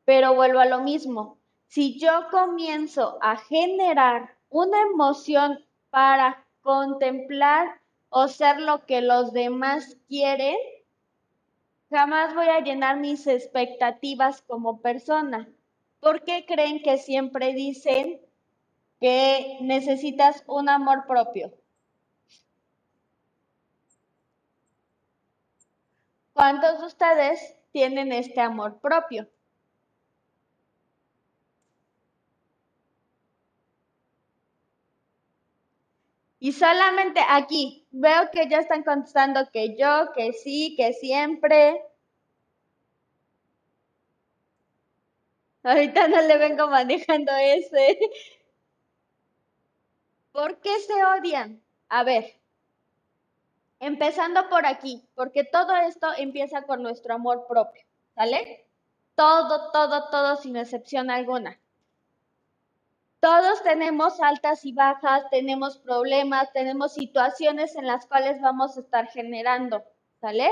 [0.05, 8.27] Pero vuelvo a lo mismo, si yo comienzo a generar una emoción para contemplar o
[8.27, 10.57] ser lo que los demás quieren,
[11.89, 15.49] jamás voy a llenar mis expectativas como persona.
[15.99, 18.21] ¿Por qué creen que siempre dicen
[18.99, 21.53] que necesitas un amor propio?
[26.33, 29.27] ¿Cuántos de ustedes tienen este amor propio?
[36.39, 41.81] Y solamente aquí veo que ya están contestando que yo, que sí, que siempre.
[45.63, 47.99] Ahorita no le vengo manejando ese.
[50.31, 51.61] ¿Por qué se odian?
[51.89, 52.39] A ver,
[53.79, 57.83] empezando por aquí, porque todo esto empieza con nuestro amor propio,
[58.15, 58.65] ¿sale?
[59.15, 61.59] Todo, todo, todo sin excepción alguna.
[63.27, 69.09] Todos tenemos altas y bajas, tenemos problemas, tenemos situaciones en las cuales vamos a estar
[69.09, 69.83] generando,
[70.21, 70.49] ¿sale?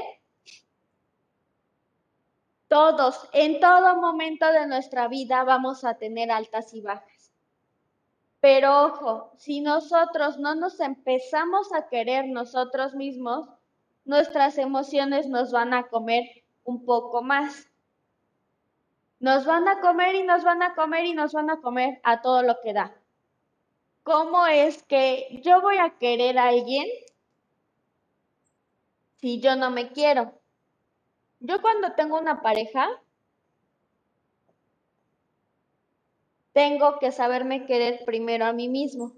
[2.68, 7.32] Todos, en todo momento de nuestra vida vamos a tener altas y bajas.
[8.42, 13.48] Pero ojo, si nosotros no nos empezamos a querer nosotros mismos,
[14.04, 16.26] nuestras emociones nos van a comer
[16.66, 17.70] un poco más.
[19.20, 22.22] Nos van a comer y nos van a comer y nos van a comer a
[22.22, 22.96] todo lo que da.
[24.04, 26.86] ¿Cómo es que yo voy a querer a alguien
[29.18, 30.34] si yo no me quiero?
[31.40, 32.88] Yo cuando tengo una pareja,
[36.54, 39.14] tengo que saberme querer primero a mí mismo.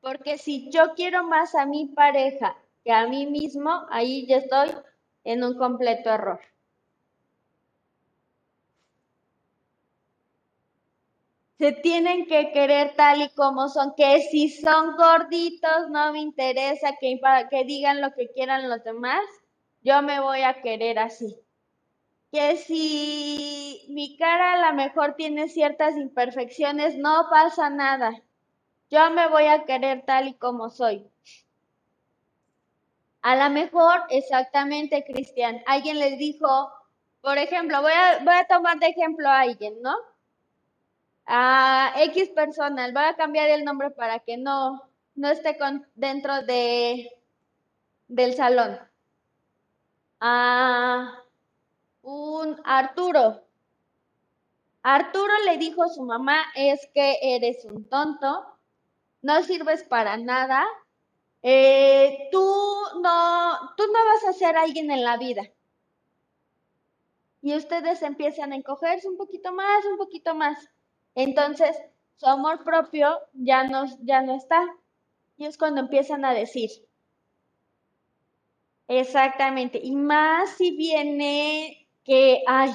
[0.00, 4.70] Porque si yo quiero más a mi pareja que a mí mismo, ahí ya estoy
[5.24, 6.40] en un completo error.
[11.58, 16.96] Se tienen que querer tal y como son, que si son gorditos no me interesa
[17.00, 19.22] que, que digan lo que quieran los demás,
[19.82, 21.36] yo me voy a querer así
[22.32, 28.12] que si mi cara a lo mejor tiene ciertas imperfecciones, no pasa nada.
[28.90, 31.06] Yo me voy a querer tal y como soy.
[33.22, 36.70] A lo mejor, exactamente, Cristian, alguien les dijo,
[37.20, 39.94] por ejemplo, voy a, voy a tomar de ejemplo a alguien, ¿no?
[41.30, 46.40] A X personal, voy a cambiar el nombre para que no, no esté con, dentro
[46.42, 47.10] de,
[48.08, 48.78] del salón.
[50.20, 51.22] A
[52.00, 53.42] un Arturo.
[54.82, 58.46] Arturo le dijo a su mamá, es que eres un tonto,
[59.20, 60.66] no sirves para nada,
[61.42, 62.40] eh, tú,
[63.02, 65.42] no, tú no vas a ser alguien en la vida.
[67.42, 70.70] Y ustedes empiezan a encogerse un poquito más, un poquito más.
[71.18, 71.76] Entonces,
[72.14, 74.64] su amor propio ya no, ya no está.
[75.36, 76.70] Y es cuando empiezan a decir.
[78.86, 79.80] Exactamente.
[79.82, 82.70] Y más si viene que, ay,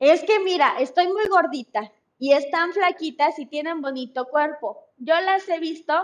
[0.00, 4.84] es que mira, estoy muy gordita y están flaquitas y tienen bonito cuerpo.
[4.98, 5.94] Yo las he visto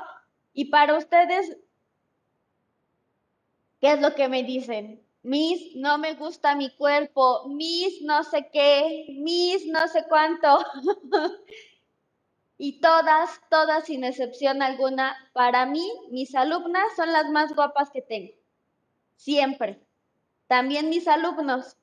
[0.52, 1.56] y para ustedes,
[3.80, 5.04] ¿qué es lo que me dicen?
[5.22, 10.64] Miss, no me gusta mi cuerpo, Miss, no sé qué, Miss, no sé cuánto.
[12.58, 18.00] y todas, todas sin excepción alguna, para mí, mis alumnas son las más guapas que
[18.02, 18.32] tengo.
[19.16, 19.86] Siempre.
[20.46, 21.76] También mis alumnos.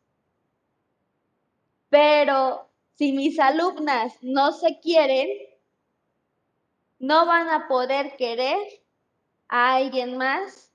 [1.89, 5.29] Pero si mis alumnas no se quieren,
[6.99, 8.57] no van a poder querer
[9.47, 10.73] a alguien más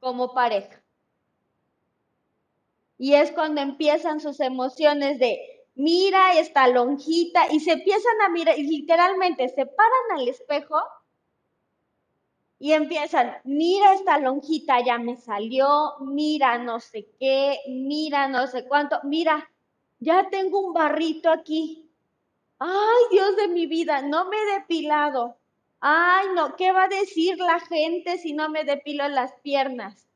[0.00, 0.81] como pareja.
[3.02, 5.40] Y es cuando empiezan sus emociones de,
[5.74, 10.76] mira esta lonjita, y se empiezan a mirar, y literalmente se paran al espejo
[12.60, 18.68] y empiezan, mira esta lonjita ya me salió, mira no sé qué, mira no sé
[18.68, 19.50] cuánto, mira,
[19.98, 21.90] ya tengo un barrito aquí.
[22.60, 25.38] Ay, Dios de mi vida, no me he depilado.
[25.80, 30.06] Ay, no, ¿qué va a decir la gente si no me depilo las piernas?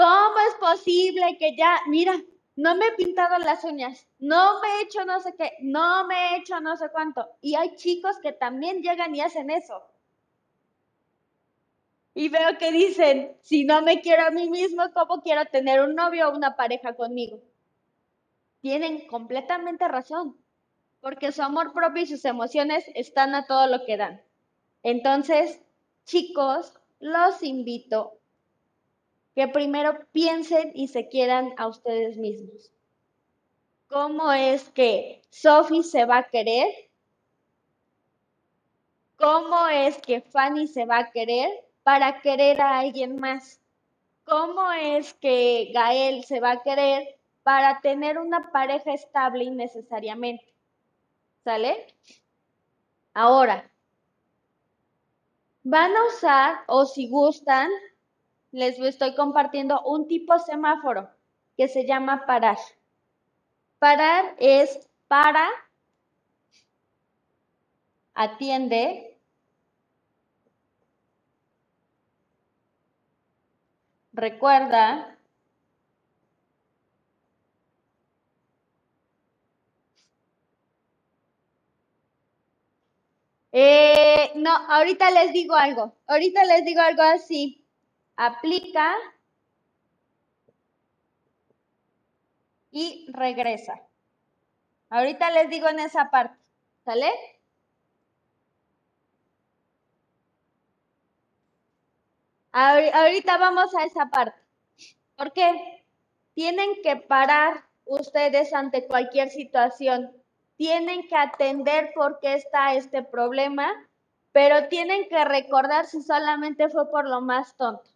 [0.00, 2.14] ¿Cómo es posible que ya, mira,
[2.56, 6.14] no me he pintado las uñas, no me he hecho no sé qué, no me
[6.14, 7.28] he hecho no sé cuánto?
[7.42, 9.82] Y hay chicos que también llegan y hacen eso.
[12.14, 15.94] Y veo que dicen, si no me quiero a mí mismo, ¿cómo quiero tener un
[15.94, 17.42] novio o una pareja conmigo?
[18.62, 20.36] tienen completamente razón,
[21.02, 24.22] porque su amor propio y sus emociones están a todo lo que dan.
[24.82, 25.60] Entonces,
[26.04, 28.19] chicos, los invito
[29.34, 32.72] que primero piensen y se quieran a ustedes mismos.
[33.88, 36.68] ¿Cómo es que Sophie se va a querer?
[39.16, 41.50] ¿Cómo es que Fanny se va a querer
[41.82, 43.60] para querer a alguien más?
[44.24, 50.54] ¿Cómo es que Gael se va a querer para tener una pareja estable innecesariamente.
[51.44, 51.86] ¿Sale?
[53.14, 53.70] Ahora,
[55.62, 57.70] van a usar, o si gustan,
[58.52, 61.10] les estoy compartiendo un tipo semáforo
[61.56, 62.58] que se llama parar.
[63.78, 65.48] Parar es para,
[68.14, 69.18] atiende,
[74.12, 75.16] recuerda,
[83.52, 85.94] Eh, no, ahorita les digo algo.
[86.06, 87.59] Ahorita les digo algo así.
[88.26, 88.86] Aplica
[92.72, 93.80] y regresa.
[94.90, 96.36] Ahorita les digo en esa parte.
[96.84, 97.10] ¿Sale?
[102.52, 104.38] Ahori- Ahorita vamos a esa parte.
[105.16, 105.84] ¿Por qué?
[106.34, 110.12] Tienen que parar ustedes ante cualquier situación.
[110.56, 113.68] Tienen que atender por qué está este problema,
[114.32, 117.90] pero tienen que recordar si solamente fue por lo más tonto.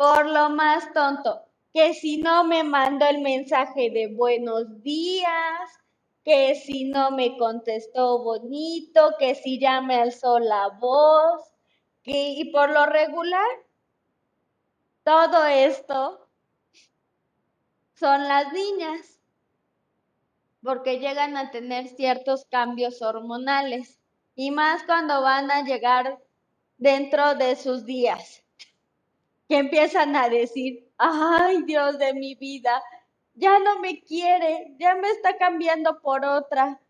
[0.00, 1.42] Por lo más tonto.
[1.74, 5.60] Que si no me mandó el mensaje de buenos días,
[6.24, 11.42] que si no me contestó bonito, que si ya me alzó la voz,
[12.02, 13.44] que, y por lo regular,
[15.04, 16.26] todo esto
[17.92, 19.20] son las niñas,
[20.62, 24.00] porque llegan a tener ciertos cambios hormonales,
[24.34, 26.18] y más cuando van a llegar
[26.78, 28.42] dentro de sus días,
[29.50, 32.80] que empiezan a decir, ay Dios de mi vida,
[33.34, 36.80] ya no me quiere, ya me está cambiando por otra.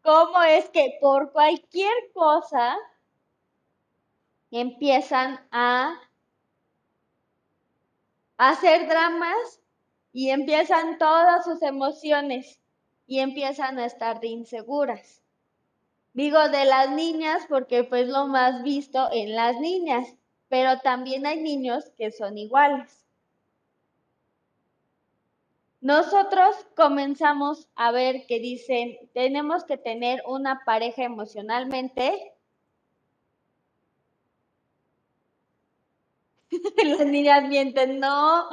[0.00, 2.74] ¿Cómo es que por cualquier cosa
[4.50, 6.00] empiezan a
[8.38, 9.60] hacer dramas
[10.10, 12.58] y empiezan todas sus emociones
[13.06, 15.22] y empiezan a estar inseguras?
[16.14, 20.16] Digo de las niñas porque pues lo más visto en las niñas,
[20.48, 23.06] pero también hay niños que son iguales.
[25.80, 32.34] Nosotros comenzamos a ver que dicen, tenemos que tener una pareja emocionalmente.
[36.84, 38.48] Las niñas mienten, no.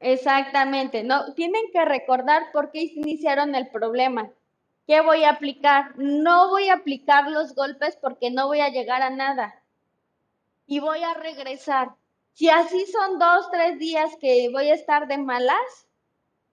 [0.00, 4.30] Exactamente, no, tienen que recordar por qué iniciaron el problema.
[4.90, 5.96] ¿Qué voy a aplicar?
[5.98, 9.62] No voy a aplicar los golpes porque no voy a llegar a nada.
[10.66, 11.94] Y voy a regresar.
[12.32, 15.86] Si así son dos, tres días que voy a estar de malas,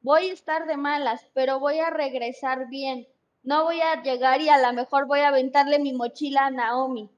[0.01, 3.07] voy a estar de malas, pero voy a regresar bien.
[3.41, 7.09] No voy a llegar y a lo mejor voy a aventarle mi mochila a Naomi.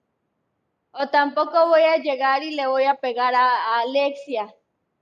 [0.93, 4.55] O tampoco voy a llegar y le voy a pegar a, Alexia.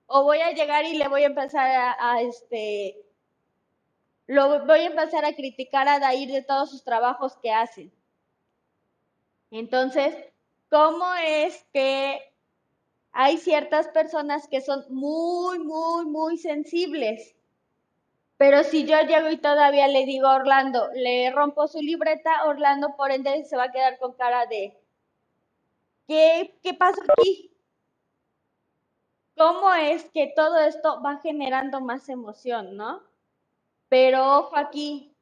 [0.07, 3.06] O voy a llegar y le voy a empezar a, a, este,
[4.27, 7.91] lo voy a empezar a criticar a Dair de todos sus trabajos que hacen.
[9.51, 10.15] Entonces,
[10.69, 12.21] ¿cómo es que
[13.13, 17.35] hay ciertas personas que son muy, muy, muy sensibles?
[18.37, 22.95] Pero si yo llego y todavía le digo a Orlando, le rompo su libreta, Orlando
[22.97, 24.77] por ende se va a quedar con cara de,
[26.05, 27.51] ¿qué, qué pasó aquí?
[29.37, 33.01] ¿Cómo es que todo esto va generando más emoción, no?
[33.89, 35.15] Pero ojo aquí,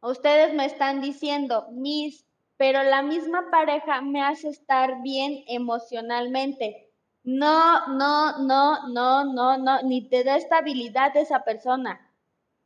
[0.00, 2.26] ustedes me están diciendo, Miss,
[2.56, 6.90] pero la misma pareja me hace estar bien emocionalmente.
[7.22, 12.00] No, no, no, no, no, no, ni te da estabilidad esa persona.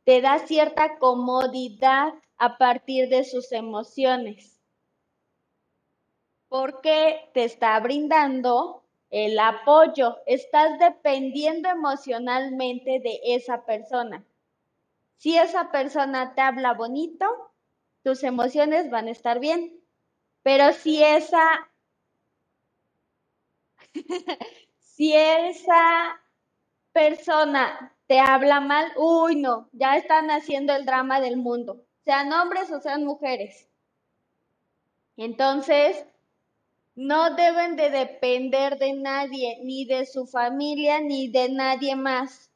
[0.03, 4.59] Te da cierta comodidad a partir de sus emociones.
[6.49, 8.82] Porque te está brindando
[9.13, 10.17] el apoyo.
[10.25, 14.25] Estás dependiendo emocionalmente de esa persona.
[15.17, 17.25] Si esa persona te habla bonito,
[18.03, 19.79] tus emociones van a estar bien.
[20.41, 21.69] Pero si esa,
[24.79, 26.19] si esa
[26.91, 32.71] persona te habla mal, uy, no, ya están haciendo el drama del mundo, sean hombres
[32.71, 33.69] o sean mujeres.
[35.17, 36.03] Entonces,
[36.95, 42.51] no deben de depender de nadie, ni de su familia, ni de nadie más.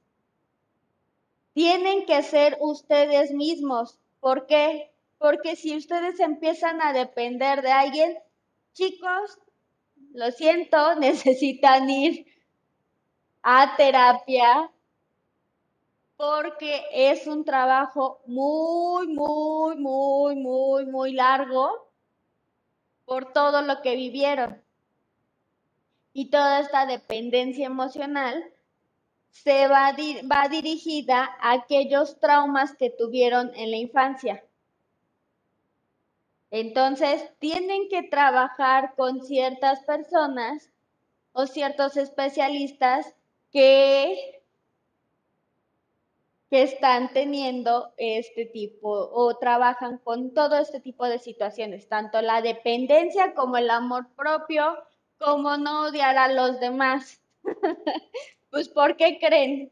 [1.54, 4.00] Tienen que ser ustedes mismos.
[4.20, 4.92] ¿Por qué?
[5.18, 8.18] Porque si ustedes empiezan a depender de alguien,
[8.74, 9.40] chicos,
[10.14, 12.28] lo siento, necesitan ir
[13.42, 14.72] a terapia
[16.16, 21.87] porque es un trabajo muy, muy, muy, muy, muy largo
[23.08, 24.62] por todo lo que vivieron.
[26.12, 28.52] Y toda esta dependencia emocional
[29.30, 29.96] se va,
[30.30, 34.44] va dirigida a aquellos traumas que tuvieron en la infancia.
[36.52, 40.70] Entonces, tienen que trabajar con ciertas personas
[41.32, 43.16] o ciertos especialistas
[43.54, 44.37] que,
[46.50, 52.42] que están teniendo este tipo o trabajan con todo este tipo de situaciones, tanto la
[52.42, 54.78] dependencia como el amor propio,
[55.18, 57.22] como no odiar a los demás.
[58.50, 59.72] pues, ¿por qué creen?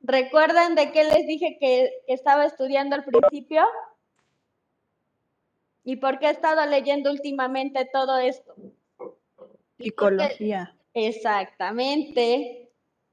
[0.00, 3.64] ¿Recuerdan de qué les dije que, que estaba estudiando al principio?
[5.84, 8.54] ¿Y por qué he estado leyendo últimamente todo esto?
[9.78, 10.76] Psicología.
[10.94, 12.70] Exactamente,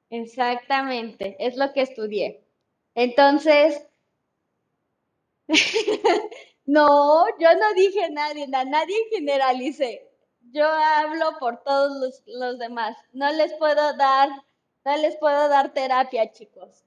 [0.10, 2.44] exactamente, es lo que estudié.
[3.06, 3.82] Entonces,
[6.66, 10.08] no, yo no dije nadie, a nadie generalicé.
[10.52, 12.96] Yo hablo por todos los, los demás.
[13.14, 14.30] No les puedo dar,
[14.86, 16.84] no les puedo dar terapia, chicos.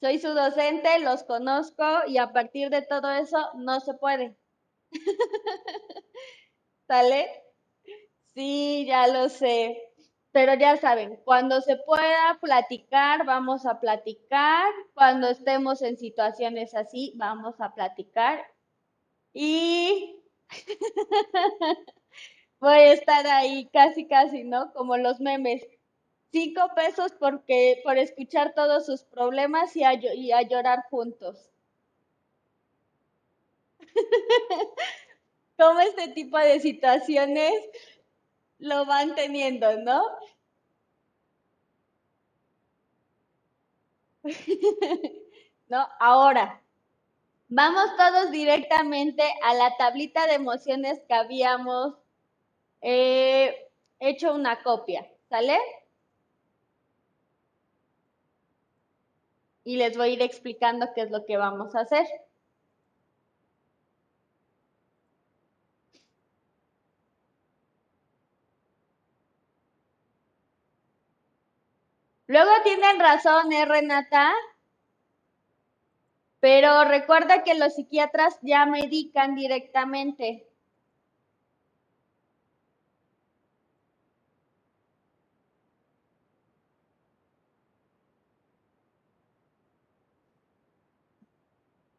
[0.00, 4.36] Soy su docente, los conozco y a partir de todo eso no se puede.
[6.88, 7.44] ¿Sale?
[8.34, 9.85] Sí, ya lo sé.
[10.36, 14.70] Pero ya saben, cuando se pueda platicar, vamos a platicar.
[14.92, 18.44] Cuando estemos en situaciones así, vamos a platicar.
[19.32, 20.20] Y
[22.60, 24.74] voy a estar ahí casi, casi, ¿no?
[24.74, 25.66] Como los memes.
[26.30, 31.50] Cinco pesos porque, por escuchar todos sus problemas y a, y a llorar juntos.
[35.56, 37.54] Como este tipo de situaciones
[38.58, 40.02] lo van teniendo, ¿no?
[45.68, 45.86] ¿No?
[46.00, 46.60] Ahora,
[47.48, 51.94] vamos todos directamente a la tablita de emociones que habíamos
[52.82, 55.58] eh, hecho una copia, ¿sale?
[59.64, 62.06] Y les voy a ir explicando qué es lo que vamos a hacer.
[72.28, 74.32] Luego tienen razón, ¿eh, Renata?
[76.40, 80.46] Pero recuerda que los psiquiatras ya medican directamente.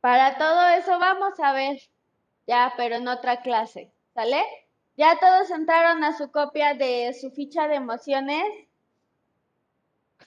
[0.02, 1.78] Para todo eso vamos a ver,
[2.48, 4.44] ya, pero en otra clase, ¿sale?
[4.98, 8.67] ¿Ya todos entraron a su copia de su ficha de emociones?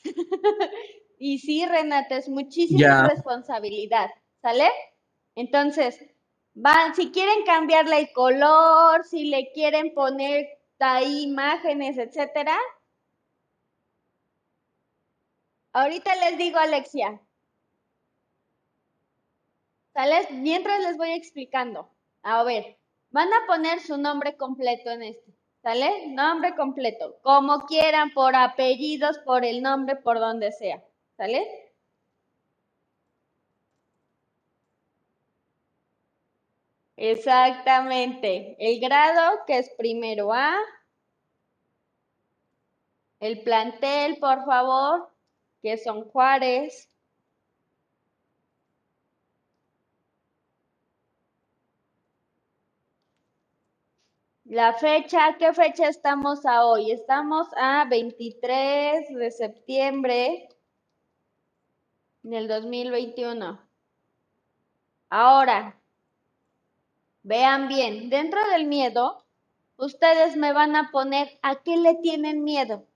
[1.22, 4.08] Y sí, Renata, es muchísima responsabilidad,
[4.40, 4.70] ¿sale?
[5.34, 6.00] Entonces,
[6.54, 10.48] van, si quieren cambiarle el color, si le quieren poner
[10.78, 12.56] ahí imágenes, etcétera.
[15.74, 17.20] Ahorita les digo, Alexia.
[19.92, 20.26] ¿Sale?
[20.30, 21.90] Mientras les voy explicando.
[22.22, 22.78] A ver,
[23.10, 25.34] van a poner su nombre completo en este.
[25.62, 26.06] ¿Sale?
[26.08, 27.18] Nombre completo.
[27.22, 30.82] Como quieran, por apellidos, por el nombre, por donde sea.
[31.16, 31.46] ¿Sale?
[36.96, 38.56] Exactamente.
[38.58, 40.54] El grado, que es primero A.
[43.20, 45.10] El plantel, por favor,
[45.62, 46.88] que son Juárez.
[54.50, 56.90] La fecha, ¿qué fecha estamos a hoy?
[56.90, 60.48] Estamos a 23 de septiembre
[62.24, 63.60] del 2021.
[65.08, 65.80] Ahora,
[67.22, 69.24] vean bien, dentro del miedo,
[69.76, 72.88] ustedes me van a poner a qué le tienen miedo.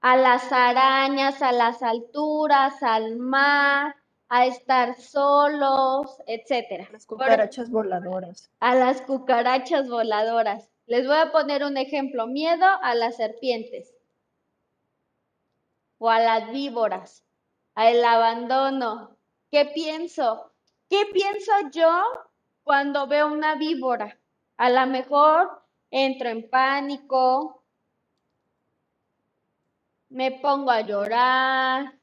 [0.00, 3.94] A las arañas, a las alturas, al mar,
[4.30, 6.88] a estar solos, etcétera.
[6.92, 8.48] Las cucarachas voladoras.
[8.60, 10.70] A las cucarachas voladoras.
[10.86, 12.28] Les voy a poner un ejemplo.
[12.28, 13.92] Miedo a las serpientes.
[15.98, 17.24] O a las víboras.
[17.74, 19.16] Al abandono.
[19.50, 20.52] ¿Qué pienso?
[20.88, 21.90] ¿Qué pienso yo
[22.62, 24.16] cuando veo una víbora?
[24.56, 27.64] A lo mejor entro en pánico.
[30.08, 31.99] Me pongo a llorar.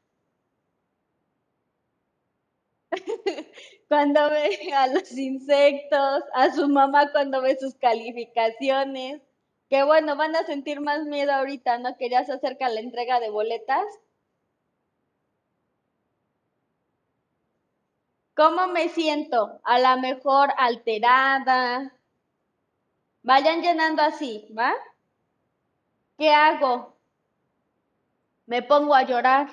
[3.88, 9.22] Cuando ve a los insectos, a su mamá cuando ve sus calificaciones,
[9.70, 11.98] que bueno, van a sentir más miedo ahorita, ¿no?
[11.98, 13.86] Que ya se acerca la entrega de boletas.
[18.36, 19.60] ¿Cómo me siento?
[19.64, 21.92] A lo mejor alterada.
[23.24, 24.74] Vayan llenando así, ¿va?
[26.18, 26.96] ¿Qué hago?
[28.46, 29.50] Me pongo a llorar.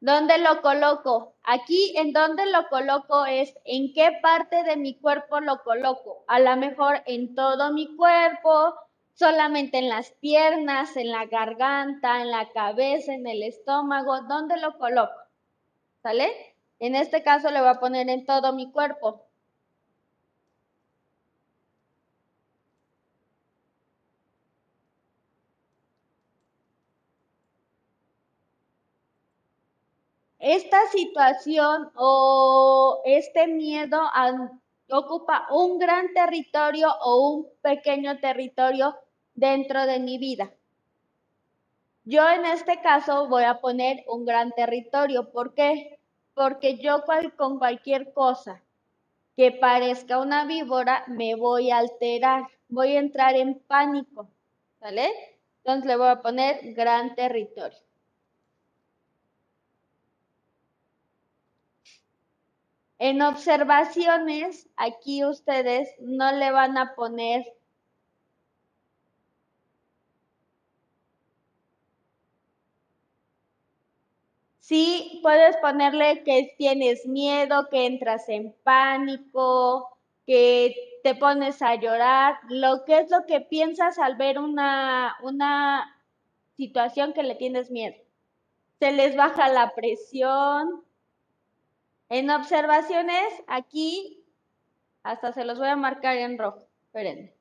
[0.00, 1.34] ¿Dónde lo coloco?
[1.42, 6.24] Aquí en dónde lo coloco es en qué parte de mi cuerpo lo coloco.
[6.28, 8.74] A lo mejor en todo mi cuerpo,
[9.14, 14.22] solamente en las piernas, en la garganta, en la cabeza, en el estómago.
[14.22, 15.20] ¿Dónde lo coloco?
[16.00, 16.30] ¿Sale?
[16.78, 19.27] En este caso le voy a poner en todo mi cuerpo.
[30.38, 34.00] Esta situación o este miedo
[34.90, 38.96] ocupa un gran territorio o un pequeño territorio
[39.34, 40.52] dentro de mi vida.
[42.04, 45.30] Yo en este caso voy a poner un gran territorio.
[45.30, 45.98] ¿Por qué?
[46.34, 48.62] Porque yo cual- con cualquier cosa
[49.36, 54.28] que parezca una víbora me voy a alterar, voy a entrar en pánico,
[54.80, 55.08] ¿sale?
[55.58, 57.78] Entonces le voy a poner gran territorio.
[62.98, 67.44] En observaciones, aquí ustedes no le van a poner
[74.68, 79.96] Sí, puedes ponerle que tienes miedo, que entras en pánico,
[80.26, 85.96] que te pones a llorar, lo que es lo que piensas al ver una, una
[86.58, 87.96] situación que le tienes miedo.
[88.80, 90.84] Se les baja la presión.
[92.10, 94.24] En observaciones, aquí,
[95.02, 96.66] hasta se los voy a marcar en rojo.
[96.86, 97.34] Espérenme.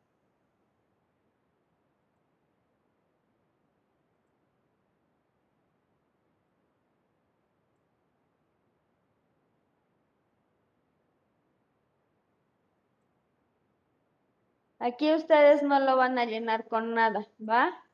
[14.80, 17.87] Aquí ustedes no lo van a llenar con nada, ¿va?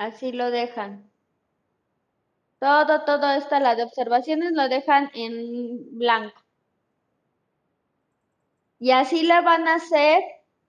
[0.00, 1.10] Así lo dejan.
[2.58, 6.40] Todo, todo esto, la de observaciones, lo dejan en blanco.
[8.78, 10.22] Y así le van a hacer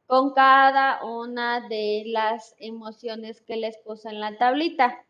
[0.05, 5.05] con cada una de las emociones que les puse en la tablita.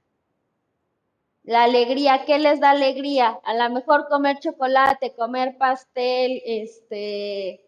[1.41, 3.39] La alegría, ¿qué les da alegría?
[3.43, 7.65] A lo mejor comer chocolate, comer pastel, este,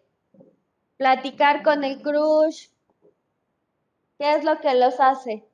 [0.97, 2.67] platicar con el crush.
[4.19, 5.47] ¿Qué es lo que los hace?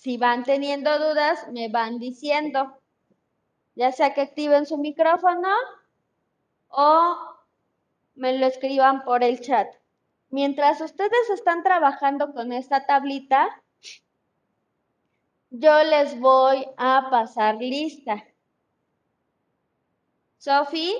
[0.00, 2.80] Si van teniendo dudas, me van diciendo,
[3.74, 5.50] ya sea que activen su micrófono
[6.68, 7.18] o
[8.14, 9.68] me lo escriban por el chat.
[10.30, 13.62] Mientras ustedes están trabajando con esta tablita,
[15.50, 18.24] yo les voy a pasar lista.
[20.38, 20.94] Sofi,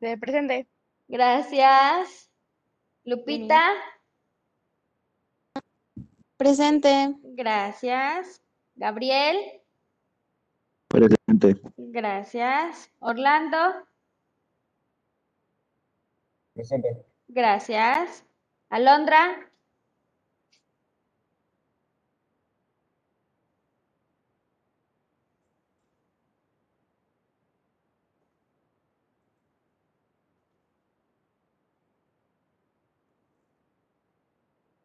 [0.00, 0.66] De presente.
[1.08, 2.30] gracias.
[3.04, 3.70] Lupita,
[6.36, 7.16] Presente.
[7.22, 8.42] gracias.
[8.74, 9.36] Gabriel,
[10.88, 11.60] Presente.
[11.76, 12.90] gracias.
[13.00, 13.58] Orlando,
[16.54, 17.06] Presente.
[17.28, 18.24] gracias.
[18.68, 19.50] Alondra,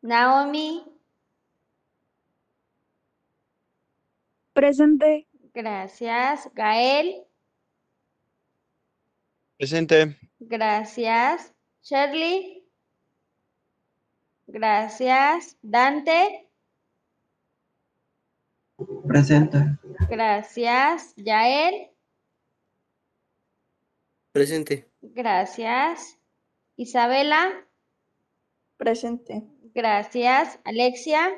[0.04, 0.91] Naomi,
[4.54, 5.28] Presente.
[5.54, 6.50] gracias.
[6.54, 7.24] Gael,
[9.58, 10.18] Presente.
[10.40, 11.54] gracias.
[11.84, 12.64] Shirley,
[14.48, 15.58] gracias.
[15.62, 16.48] Dante,
[19.08, 19.78] Presente.
[20.10, 21.14] gracias.
[21.16, 21.90] Yael,
[24.32, 24.90] Presente.
[25.02, 26.18] gracias.
[26.78, 27.68] Isabela,
[28.78, 29.44] Presente.
[29.74, 30.60] gracias.
[30.66, 31.30] Alexia,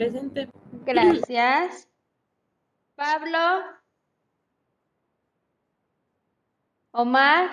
[0.00, 0.48] Presente.
[0.86, 1.86] gracias.
[2.96, 3.38] Pablo,
[6.92, 7.50] Omar,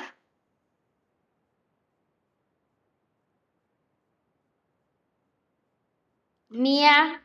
[6.49, 7.21] Mía,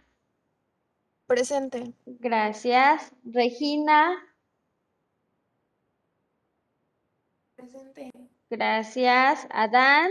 [1.29, 1.95] Presente.
[2.05, 3.13] gracias.
[3.25, 4.19] Regina,
[7.55, 8.11] Presente.
[8.51, 9.47] gracias.
[9.53, 10.11] Adán,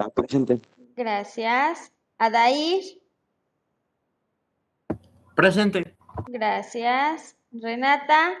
[0.00, 0.60] Ah, Presente.
[0.96, 1.92] gracias.
[2.20, 2.82] Adair,
[5.34, 5.96] Presente.
[6.26, 7.34] gracias.
[7.50, 8.34] Renata,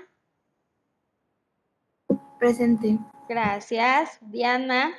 [2.38, 2.98] Presente.
[3.26, 4.18] gracias.
[4.20, 4.92] Diana,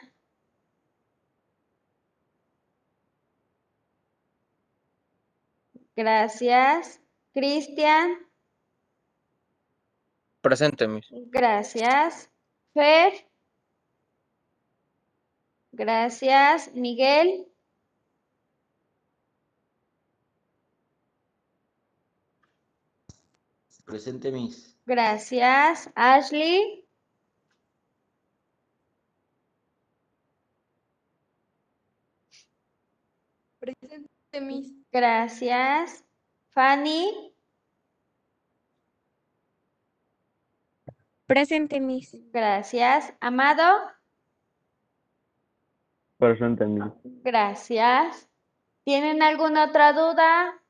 [5.96, 7.00] gracias.
[7.36, 8.18] Cristian,
[10.42, 10.88] Presente,
[11.30, 12.32] gracias.
[12.74, 13.14] Fer,
[15.72, 16.74] gracias.
[16.74, 17.51] Miguel,
[23.92, 24.78] Presente, Miss.
[24.86, 25.92] gracias.
[25.96, 26.88] Ashley,
[33.60, 34.74] Presente, Miss.
[34.92, 36.06] gracias.
[36.52, 37.34] Fanny,
[41.28, 42.16] Presente, Miss.
[42.32, 43.14] gracias.
[43.20, 43.64] Amado,
[46.18, 46.94] Presente, Miss.
[47.24, 48.30] gracias.
[48.84, 50.61] ¿Tienen alguna otra duda?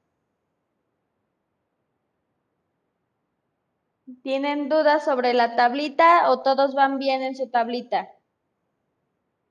[4.23, 8.09] ¿Tienen dudas sobre la tablita o todos van bien en su tablita?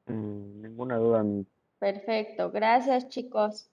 [0.06, 1.24] Mm, ninguna duda.
[1.78, 3.70] Perfecto, gracias chicos.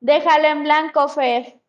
[0.00, 1.61] Déjalo en blanco, Fer.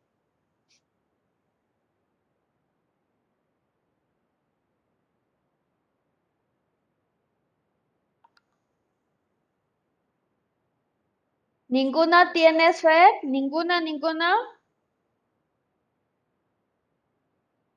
[11.75, 13.09] ¿Ninguno tienes, Fer?
[13.23, 14.25] ¿Ninguno, ninguno?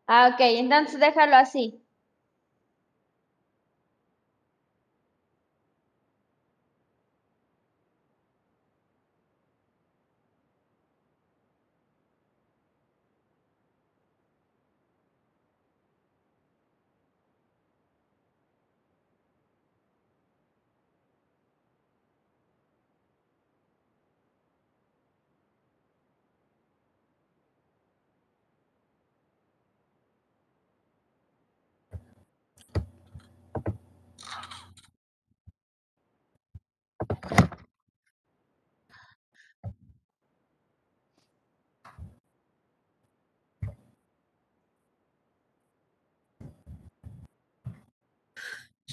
[0.08, 1.85] Ah, ok, entonces déjalo así.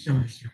[0.04, 0.50] 行行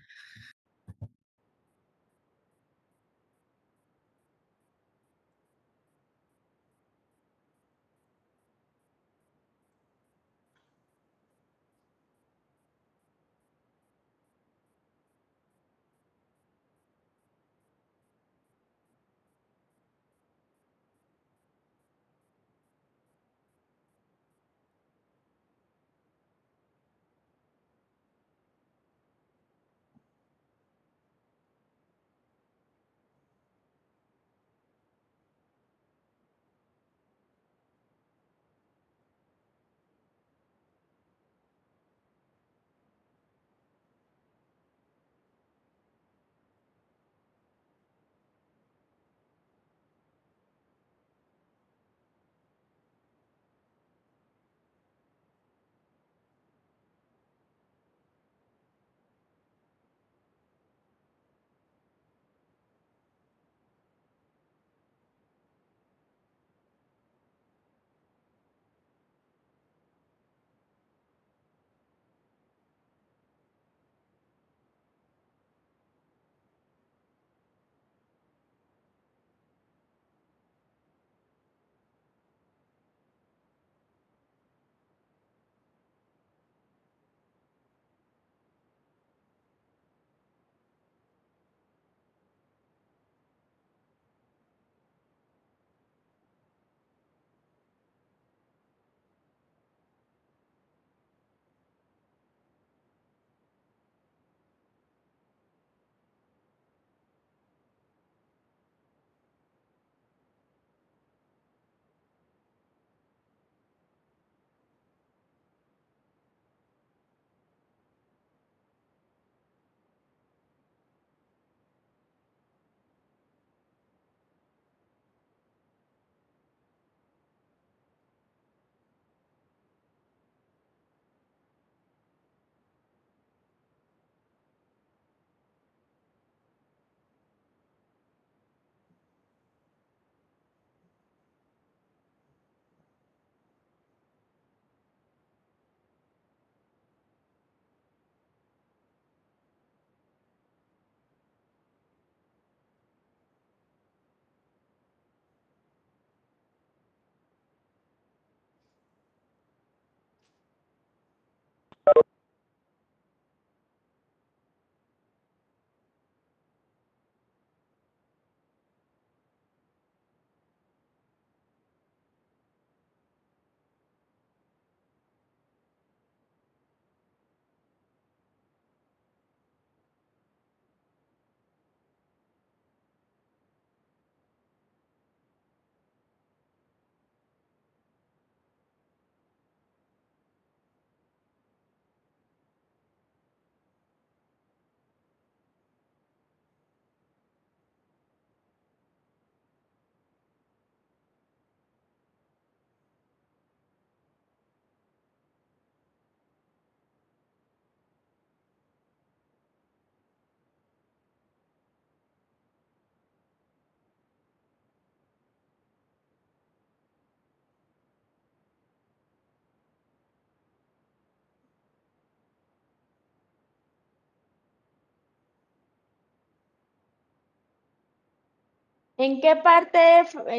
[229.00, 229.80] ¿En qué parte,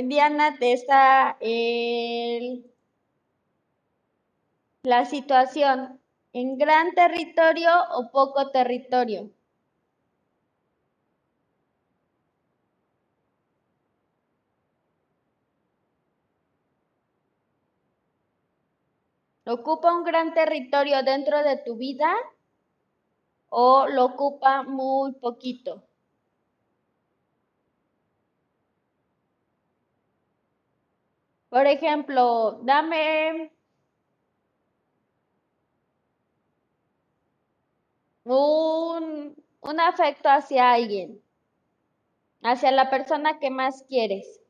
[0.04, 2.64] Diana, te está el-
[4.82, 6.02] la situación?
[6.34, 9.30] ¿En gran territorio o poco territorio?
[19.54, 22.10] ¿Ocupa un gran territorio dentro de tu vida
[23.50, 25.89] o lo ocupa muy poquito?
[31.50, 33.50] Por ejemplo, dame
[38.24, 41.20] un, un afecto hacia alguien,
[42.42, 44.40] hacia la persona que más quieres.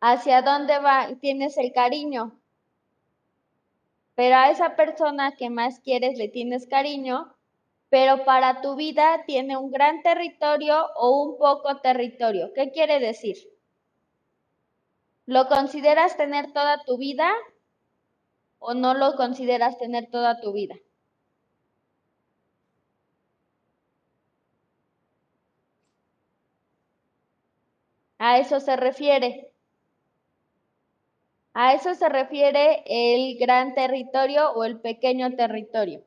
[0.00, 1.08] ¿Hacia dónde va?
[1.20, 2.40] Tienes el cariño.
[4.16, 7.34] Pero a esa persona que más quieres le tienes cariño,
[7.90, 12.52] pero para tu vida tiene un gran territorio o un poco territorio.
[12.54, 13.36] ¿Qué quiere decir?
[15.26, 17.30] ¿Lo consideras tener toda tu vida
[18.60, 20.76] o no lo consideras tener toda tu vida?
[28.18, 29.52] A eso se refiere.
[31.54, 36.04] A eso se refiere el gran territorio o el pequeño territorio.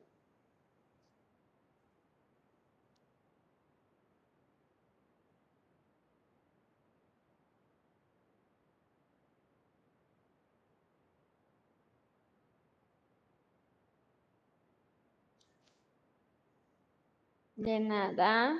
[17.64, 18.58] De nada.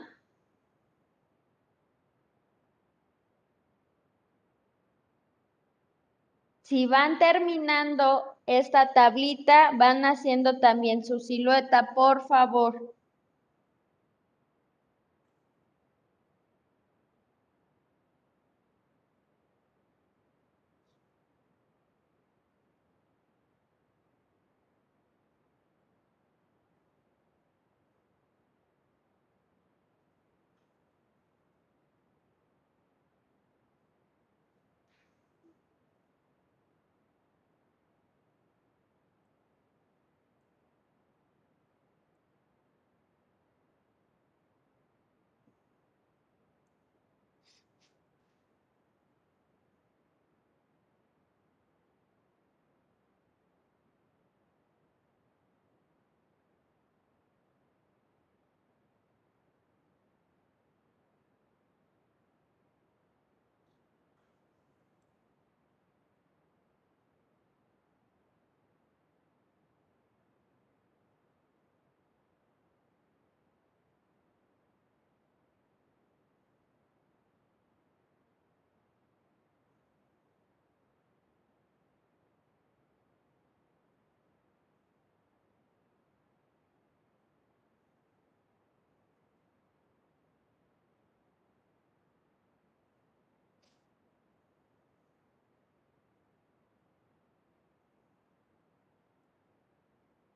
[6.62, 12.93] Si van terminando esta tablita, van haciendo también su silueta, por favor.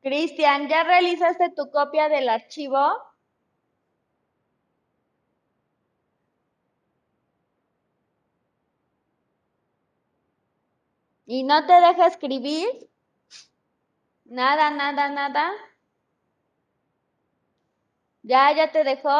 [0.08, 2.80] Cristian, ¿ya realizaste tu copia del archivo?
[11.26, 12.66] ¿Y no te deja escribir?
[14.24, 15.52] Nada, nada, nada.
[18.22, 19.10] ¿Ya, ya te dejó?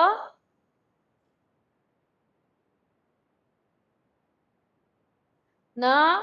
[5.74, 6.20] ¿No?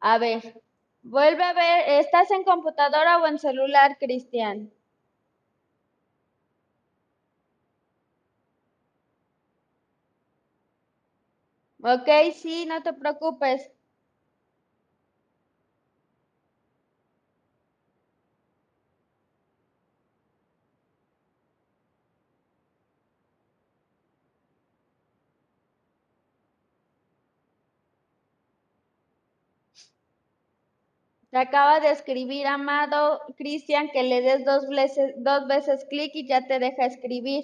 [0.00, 0.62] A ver,
[1.04, 4.72] vuelve a ver, ¿estás en computadora o en celular, Cristian?
[11.84, 13.70] Ok, sí, no te preocupes.
[31.34, 36.28] Te acaba de escribir, amado Cristian, que le des dos veces, dos veces clic y
[36.28, 37.42] ya te deja escribir.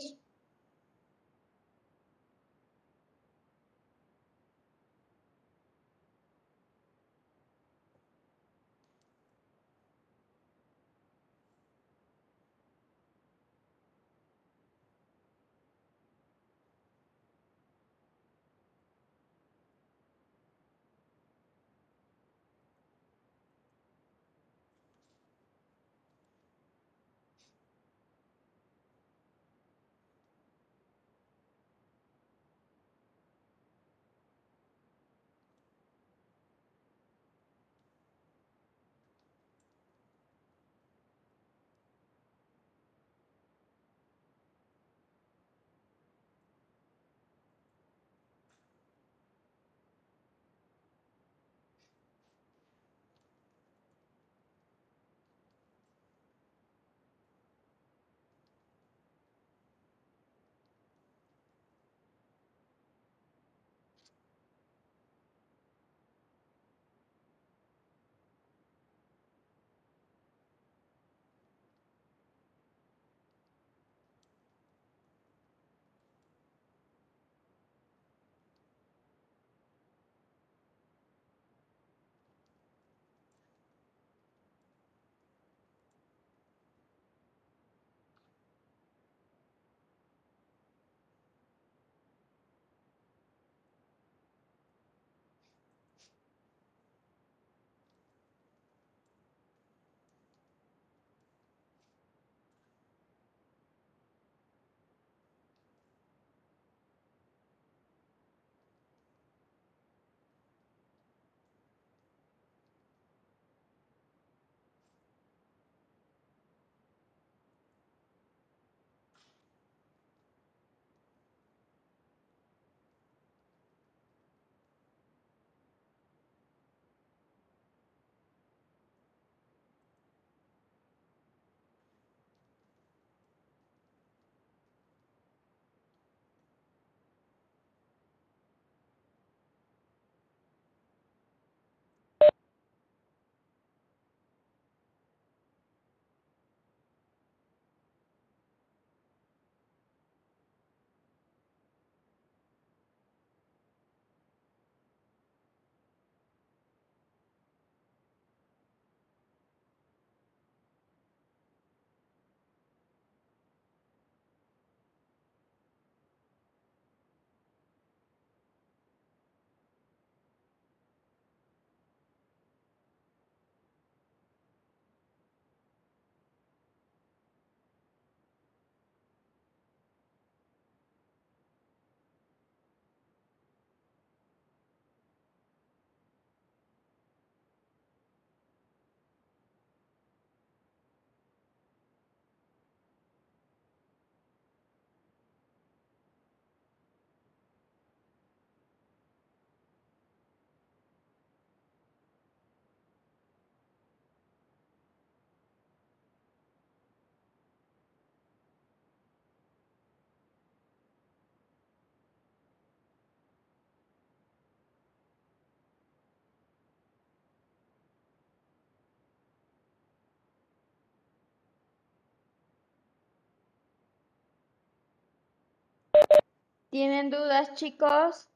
[226.70, 228.28] ¿Tienen dudas, chicos?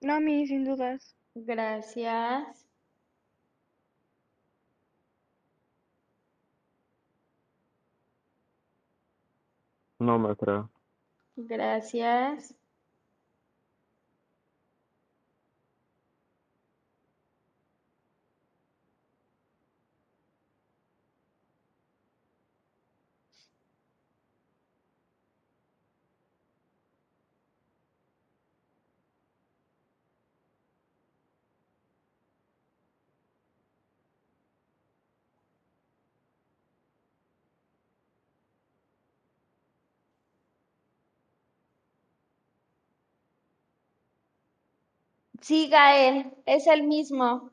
[0.00, 1.14] No, a mí, sin dudas.
[1.36, 2.66] Gracias.
[10.00, 10.68] No, maestra.
[11.36, 12.54] Gracias.
[45.48, 47.50] Sí, Gael, es el mismo.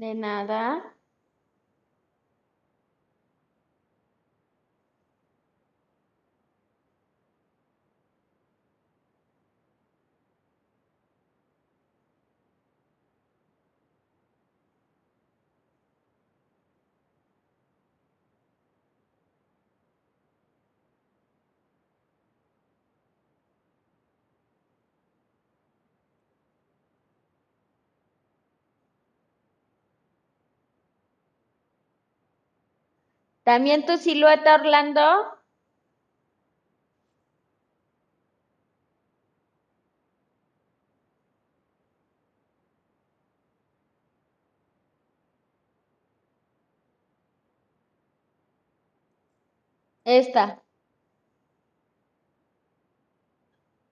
[0.00, 0.94] De nada.
[33.44, 35.02] ¿También tu silueta, Orlando?
[50.04, 50.62] Esta.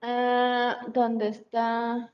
[0.03, 2.13] Ah, ¿dónde está?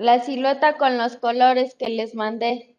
[0.00, 2.74] La silueta con los colores que les mandé.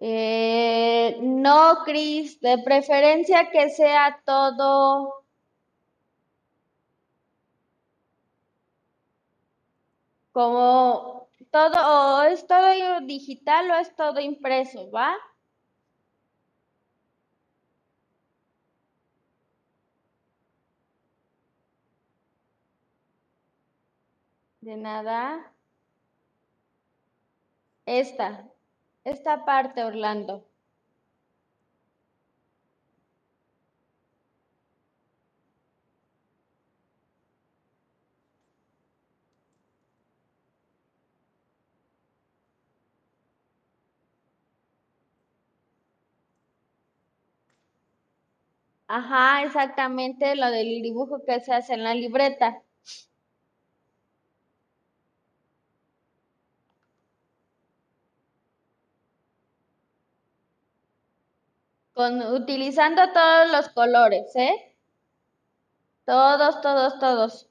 [0.00, 5.24] Eh, no, Cris, de preferencia que sea todo
[10.32, 15.14] como todo, o es todo digital o es todo impreso, ¿va?
[24.68, 25.52] De nada.
[27.86, 28.52] Esta,
[29.02, 30.46] esta parte, Orlando.
[48.88, 52.62] Ajá, exactamente lo del dibujo que se hace en la libreta.
[61.98, 64.76] Con, utilizando todos los colores, ¿eh?
[66.04, 67.47] Todos, todos, todos.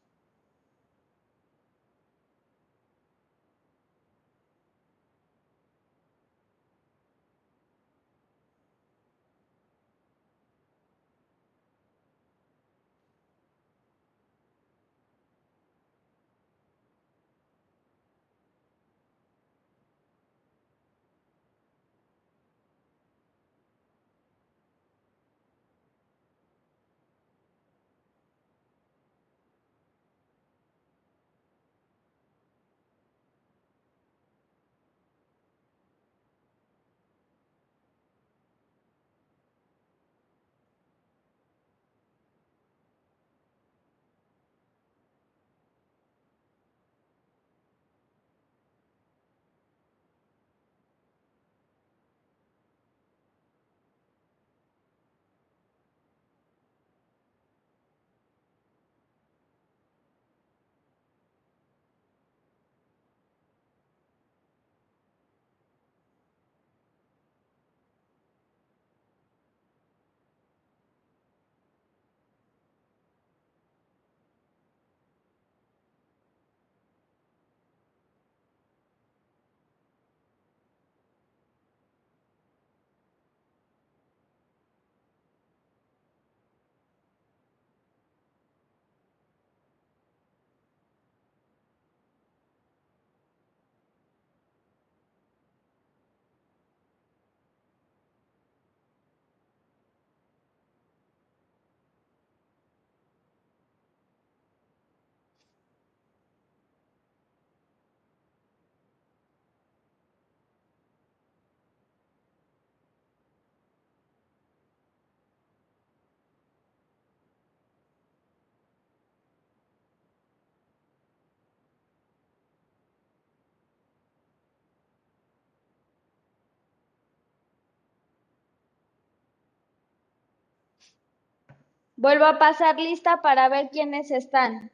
[131.98, 134.72] Vuelvo a pasar lista para ver quiénes están.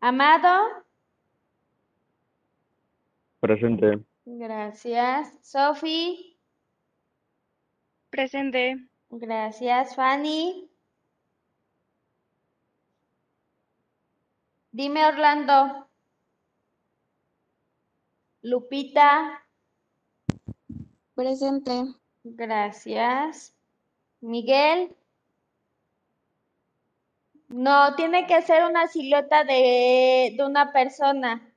[0.00, 0.84] Amado,
[3.40, 4.04] Presente.
[4.26, 5.38] gracias.
[5.42, 6.38] Sofi,
[8.10, 8.88] Presente.
[9.10, 9.94] gracias.
[9.96, 10.70] Fanny,
[14.72, 15.88] dime Orlando.
[18.42, 19.42] Lupita,
[21.14, 21.94] Presente.
[22.24, 23.54] gracias.
[24.20, 24.94] Miguel.
[27.48, 31.50] No, tiene que ser una silueta de, de una persona.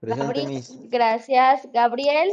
[0.00, 0.62] Presente.
[0.88, 1.68] Gracias.
[1.72, 2.32] Gabriel.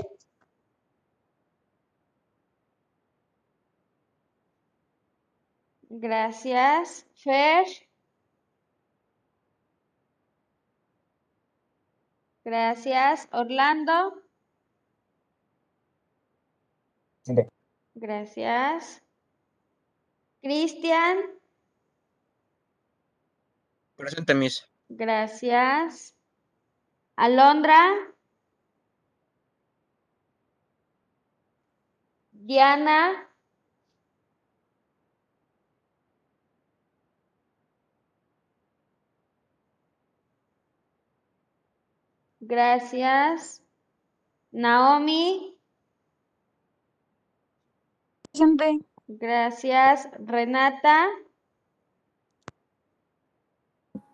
[5.89, 7.05] Gracias.
[7.15, 7.65] Fer.
[12.43, 13.27] Gracias.
[13.31, 14.25] Orlando.
[17.95, 19.01] Gracias.
[20.41, 21.17] Cristian.
[23.95, 24.67] Presente, Miss.
[24.89, 26.13] Gracias.
[27.15, 27.95] Alondra.
[32.31, 33.29] Diana.
[42.41, 43.63] Gracias.
[44.51, 45.54] Naomi.
[48.35, 48.79] Presente.
[49.07, 50.09] Gracias.
[50.19, 51.07] Renata.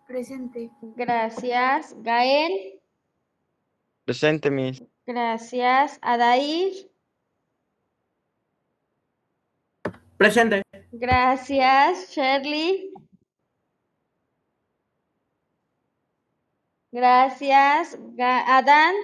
[0.06, 0.70] Presente.
[0.94, 1.92] Gracias.
[2.02, 2.80] Gael.
[4.04, 4.84] Presente, Miss.
[5.06, 5.98] Gracias.
[6.02, 6.88] Adair.
[10.16, 10.62] Presente.
[10.92, 12.10] Gracias.
[12.14, 12.92] Shirley.
[16.92, 17.98] Gracias.
[18.20, 18.94] Adán.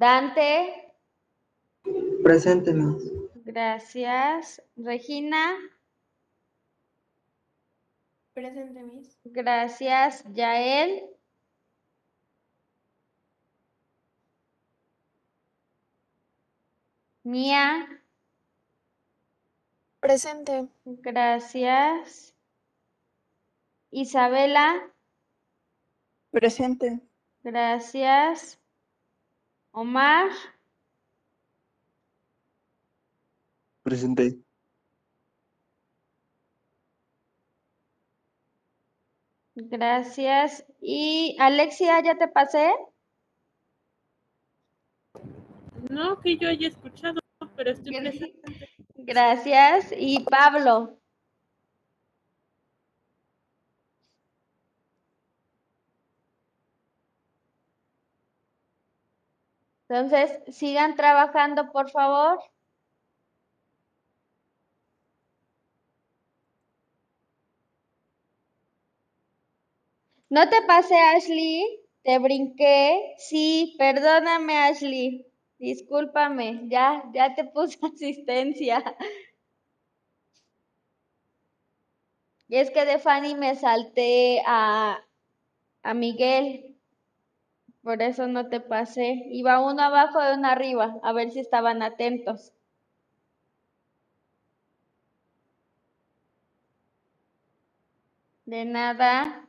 [0.00, 0.94] Dante.
[2.24, 2.72] Presente.
[3.44, 4.62] Gracias.
[4.76, 5.58] Regina.
[8.32, 9.18] Presente, Miss.
[9.24, 10.24] Gracias.
[10.32, 11.02] Yael.
[17.22, 17.86] Mía.
[20.00, 20.66] Presente.
[20.86, 22.34] Gracias.
[23.90, 24.90] Isabela.
[26.30, 27.00] Presente.
[27.42, 28.59] Gracias.
[29.72, 30.30] Omar.
[33.82, 34.38] Presente.
[39.54, 40.64] Gracias.
[40.80, 42.70] Y Alexia, ¿ya te pasé?
[45.90, 47.20] No que yo haya escuchado,
[47.56, 48.68] pero estoy presente.
[48.94, 49.92] Gracias.
[49.96, 50.99] Y Pablo.
[59.90, 62.38] Entonces, sigan trabajando, por favor.
[70.30, 71.62] ¿No te pasé, Ashley?
[72.02, 73.14] Te brinqué.
[73.18, 75.26] Sí, perdóname, Ashley.
[75.58, 78.82] Discúlpame, ya, ya te puse asistencia.
[82.48, 85.02] Y es que de Fanny me salté a,
[85.82, 86.69] a Miguel.
[87.84, 89.26] Por eso no te pasé.
[89.30, 92.54] Iba uno abajo y uno arriba, a ver si estaban atentos.
[98.44, 99.48] De nada.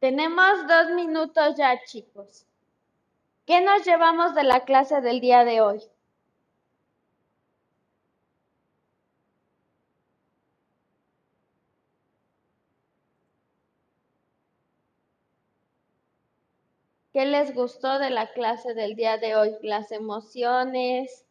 [0.00, 2.46] Tenemos dos minutos ya, chicos.
[3.46, 5.82] ¿Qué nos llevamos de la clase del día de hoy?
[17.12, 19.56] ¿Qué les gustó de la clase del día de hoy?
[19.62, 21.25] Las emociones.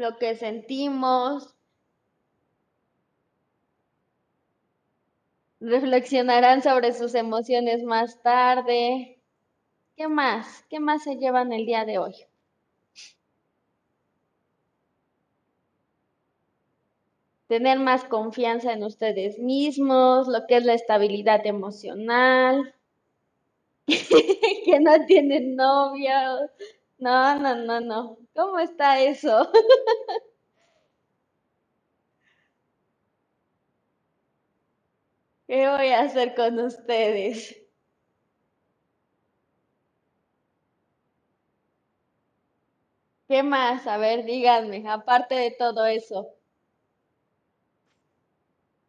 [0.00, 1.54] Lo que sentimos.
[5.60, 9.20] Reflexionarán sobre sus emociones más tarde.
[9.98, 10.64] ¿Qué más?
[10.70, 12.14] ¿Qué más se llevan el día de hoy?
[17.46, 22.74] tener más confianza en ustedes mismos, lo que es la estabilidad emocional,
[24.64, 26.12] que no tienen novio.
[27.00, 28.18] No, no, no, no.
[28.34, 29.50] ¿Cómo está eso?
[35.46, 37.54] ¿Qué voy a hacer con ustedes?
[43.28, 43.86] ¿Qué más?
[43.86, 46.34] A ver, díganme, aparte de todo eso.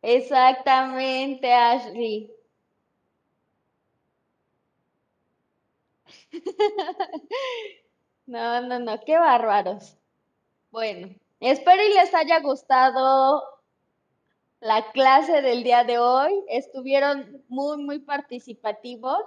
[0.04, 2.30] Exactamente, Ashley.
[8.32, 9.98] No, no, no, qué bárbaros.
[10.72, 13.44] Bueno, espero y les haya gustado
[14.62, 16.32] la clase del día de hoy.
[16.48, 19.20] Estuvieron muy, muy participativos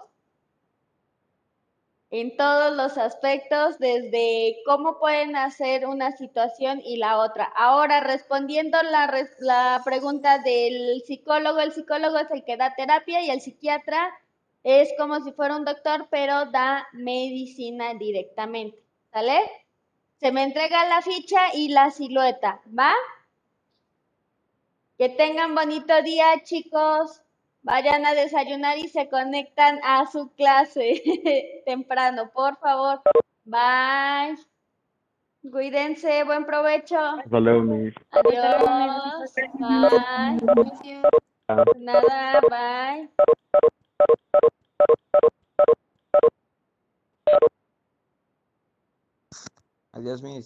[2.09, 7.45] en todos los aspectos, desde cómo pueden hacer una situación y la otra.
[7.57, 13.29] Ahora, respondiendo la, la pregunta del psicólogo, el psicólogo es el que da terapia y
[13.29, 14.15] el psiquiatra
[14.63, 18.84] es como si fuera un doctor, pero da medicina directamente.
[19.15, 19.39] ¿Sale?
[20.17, 22.91] Se me entrega la ficha y la silueta, ¿va?
[24.99, 27.23] Que tengan bonito día, chicos.
[27.63, 31.01] Vayan a desayunar y se conectan a su clase
[31.65, 33.03] temprano, por favor.
[33.45, 34.37] Bye.
[35.49, 36.99] Cuídense, buen provecho.
[36.99, 37.95] Hasta luego, mis.
[38.11, 38.65] Adiós.
[39.61, 41.03] Bye.
[41.79, 43.09] Nada, bye.
[49.95, 50.43] Adiós, mis.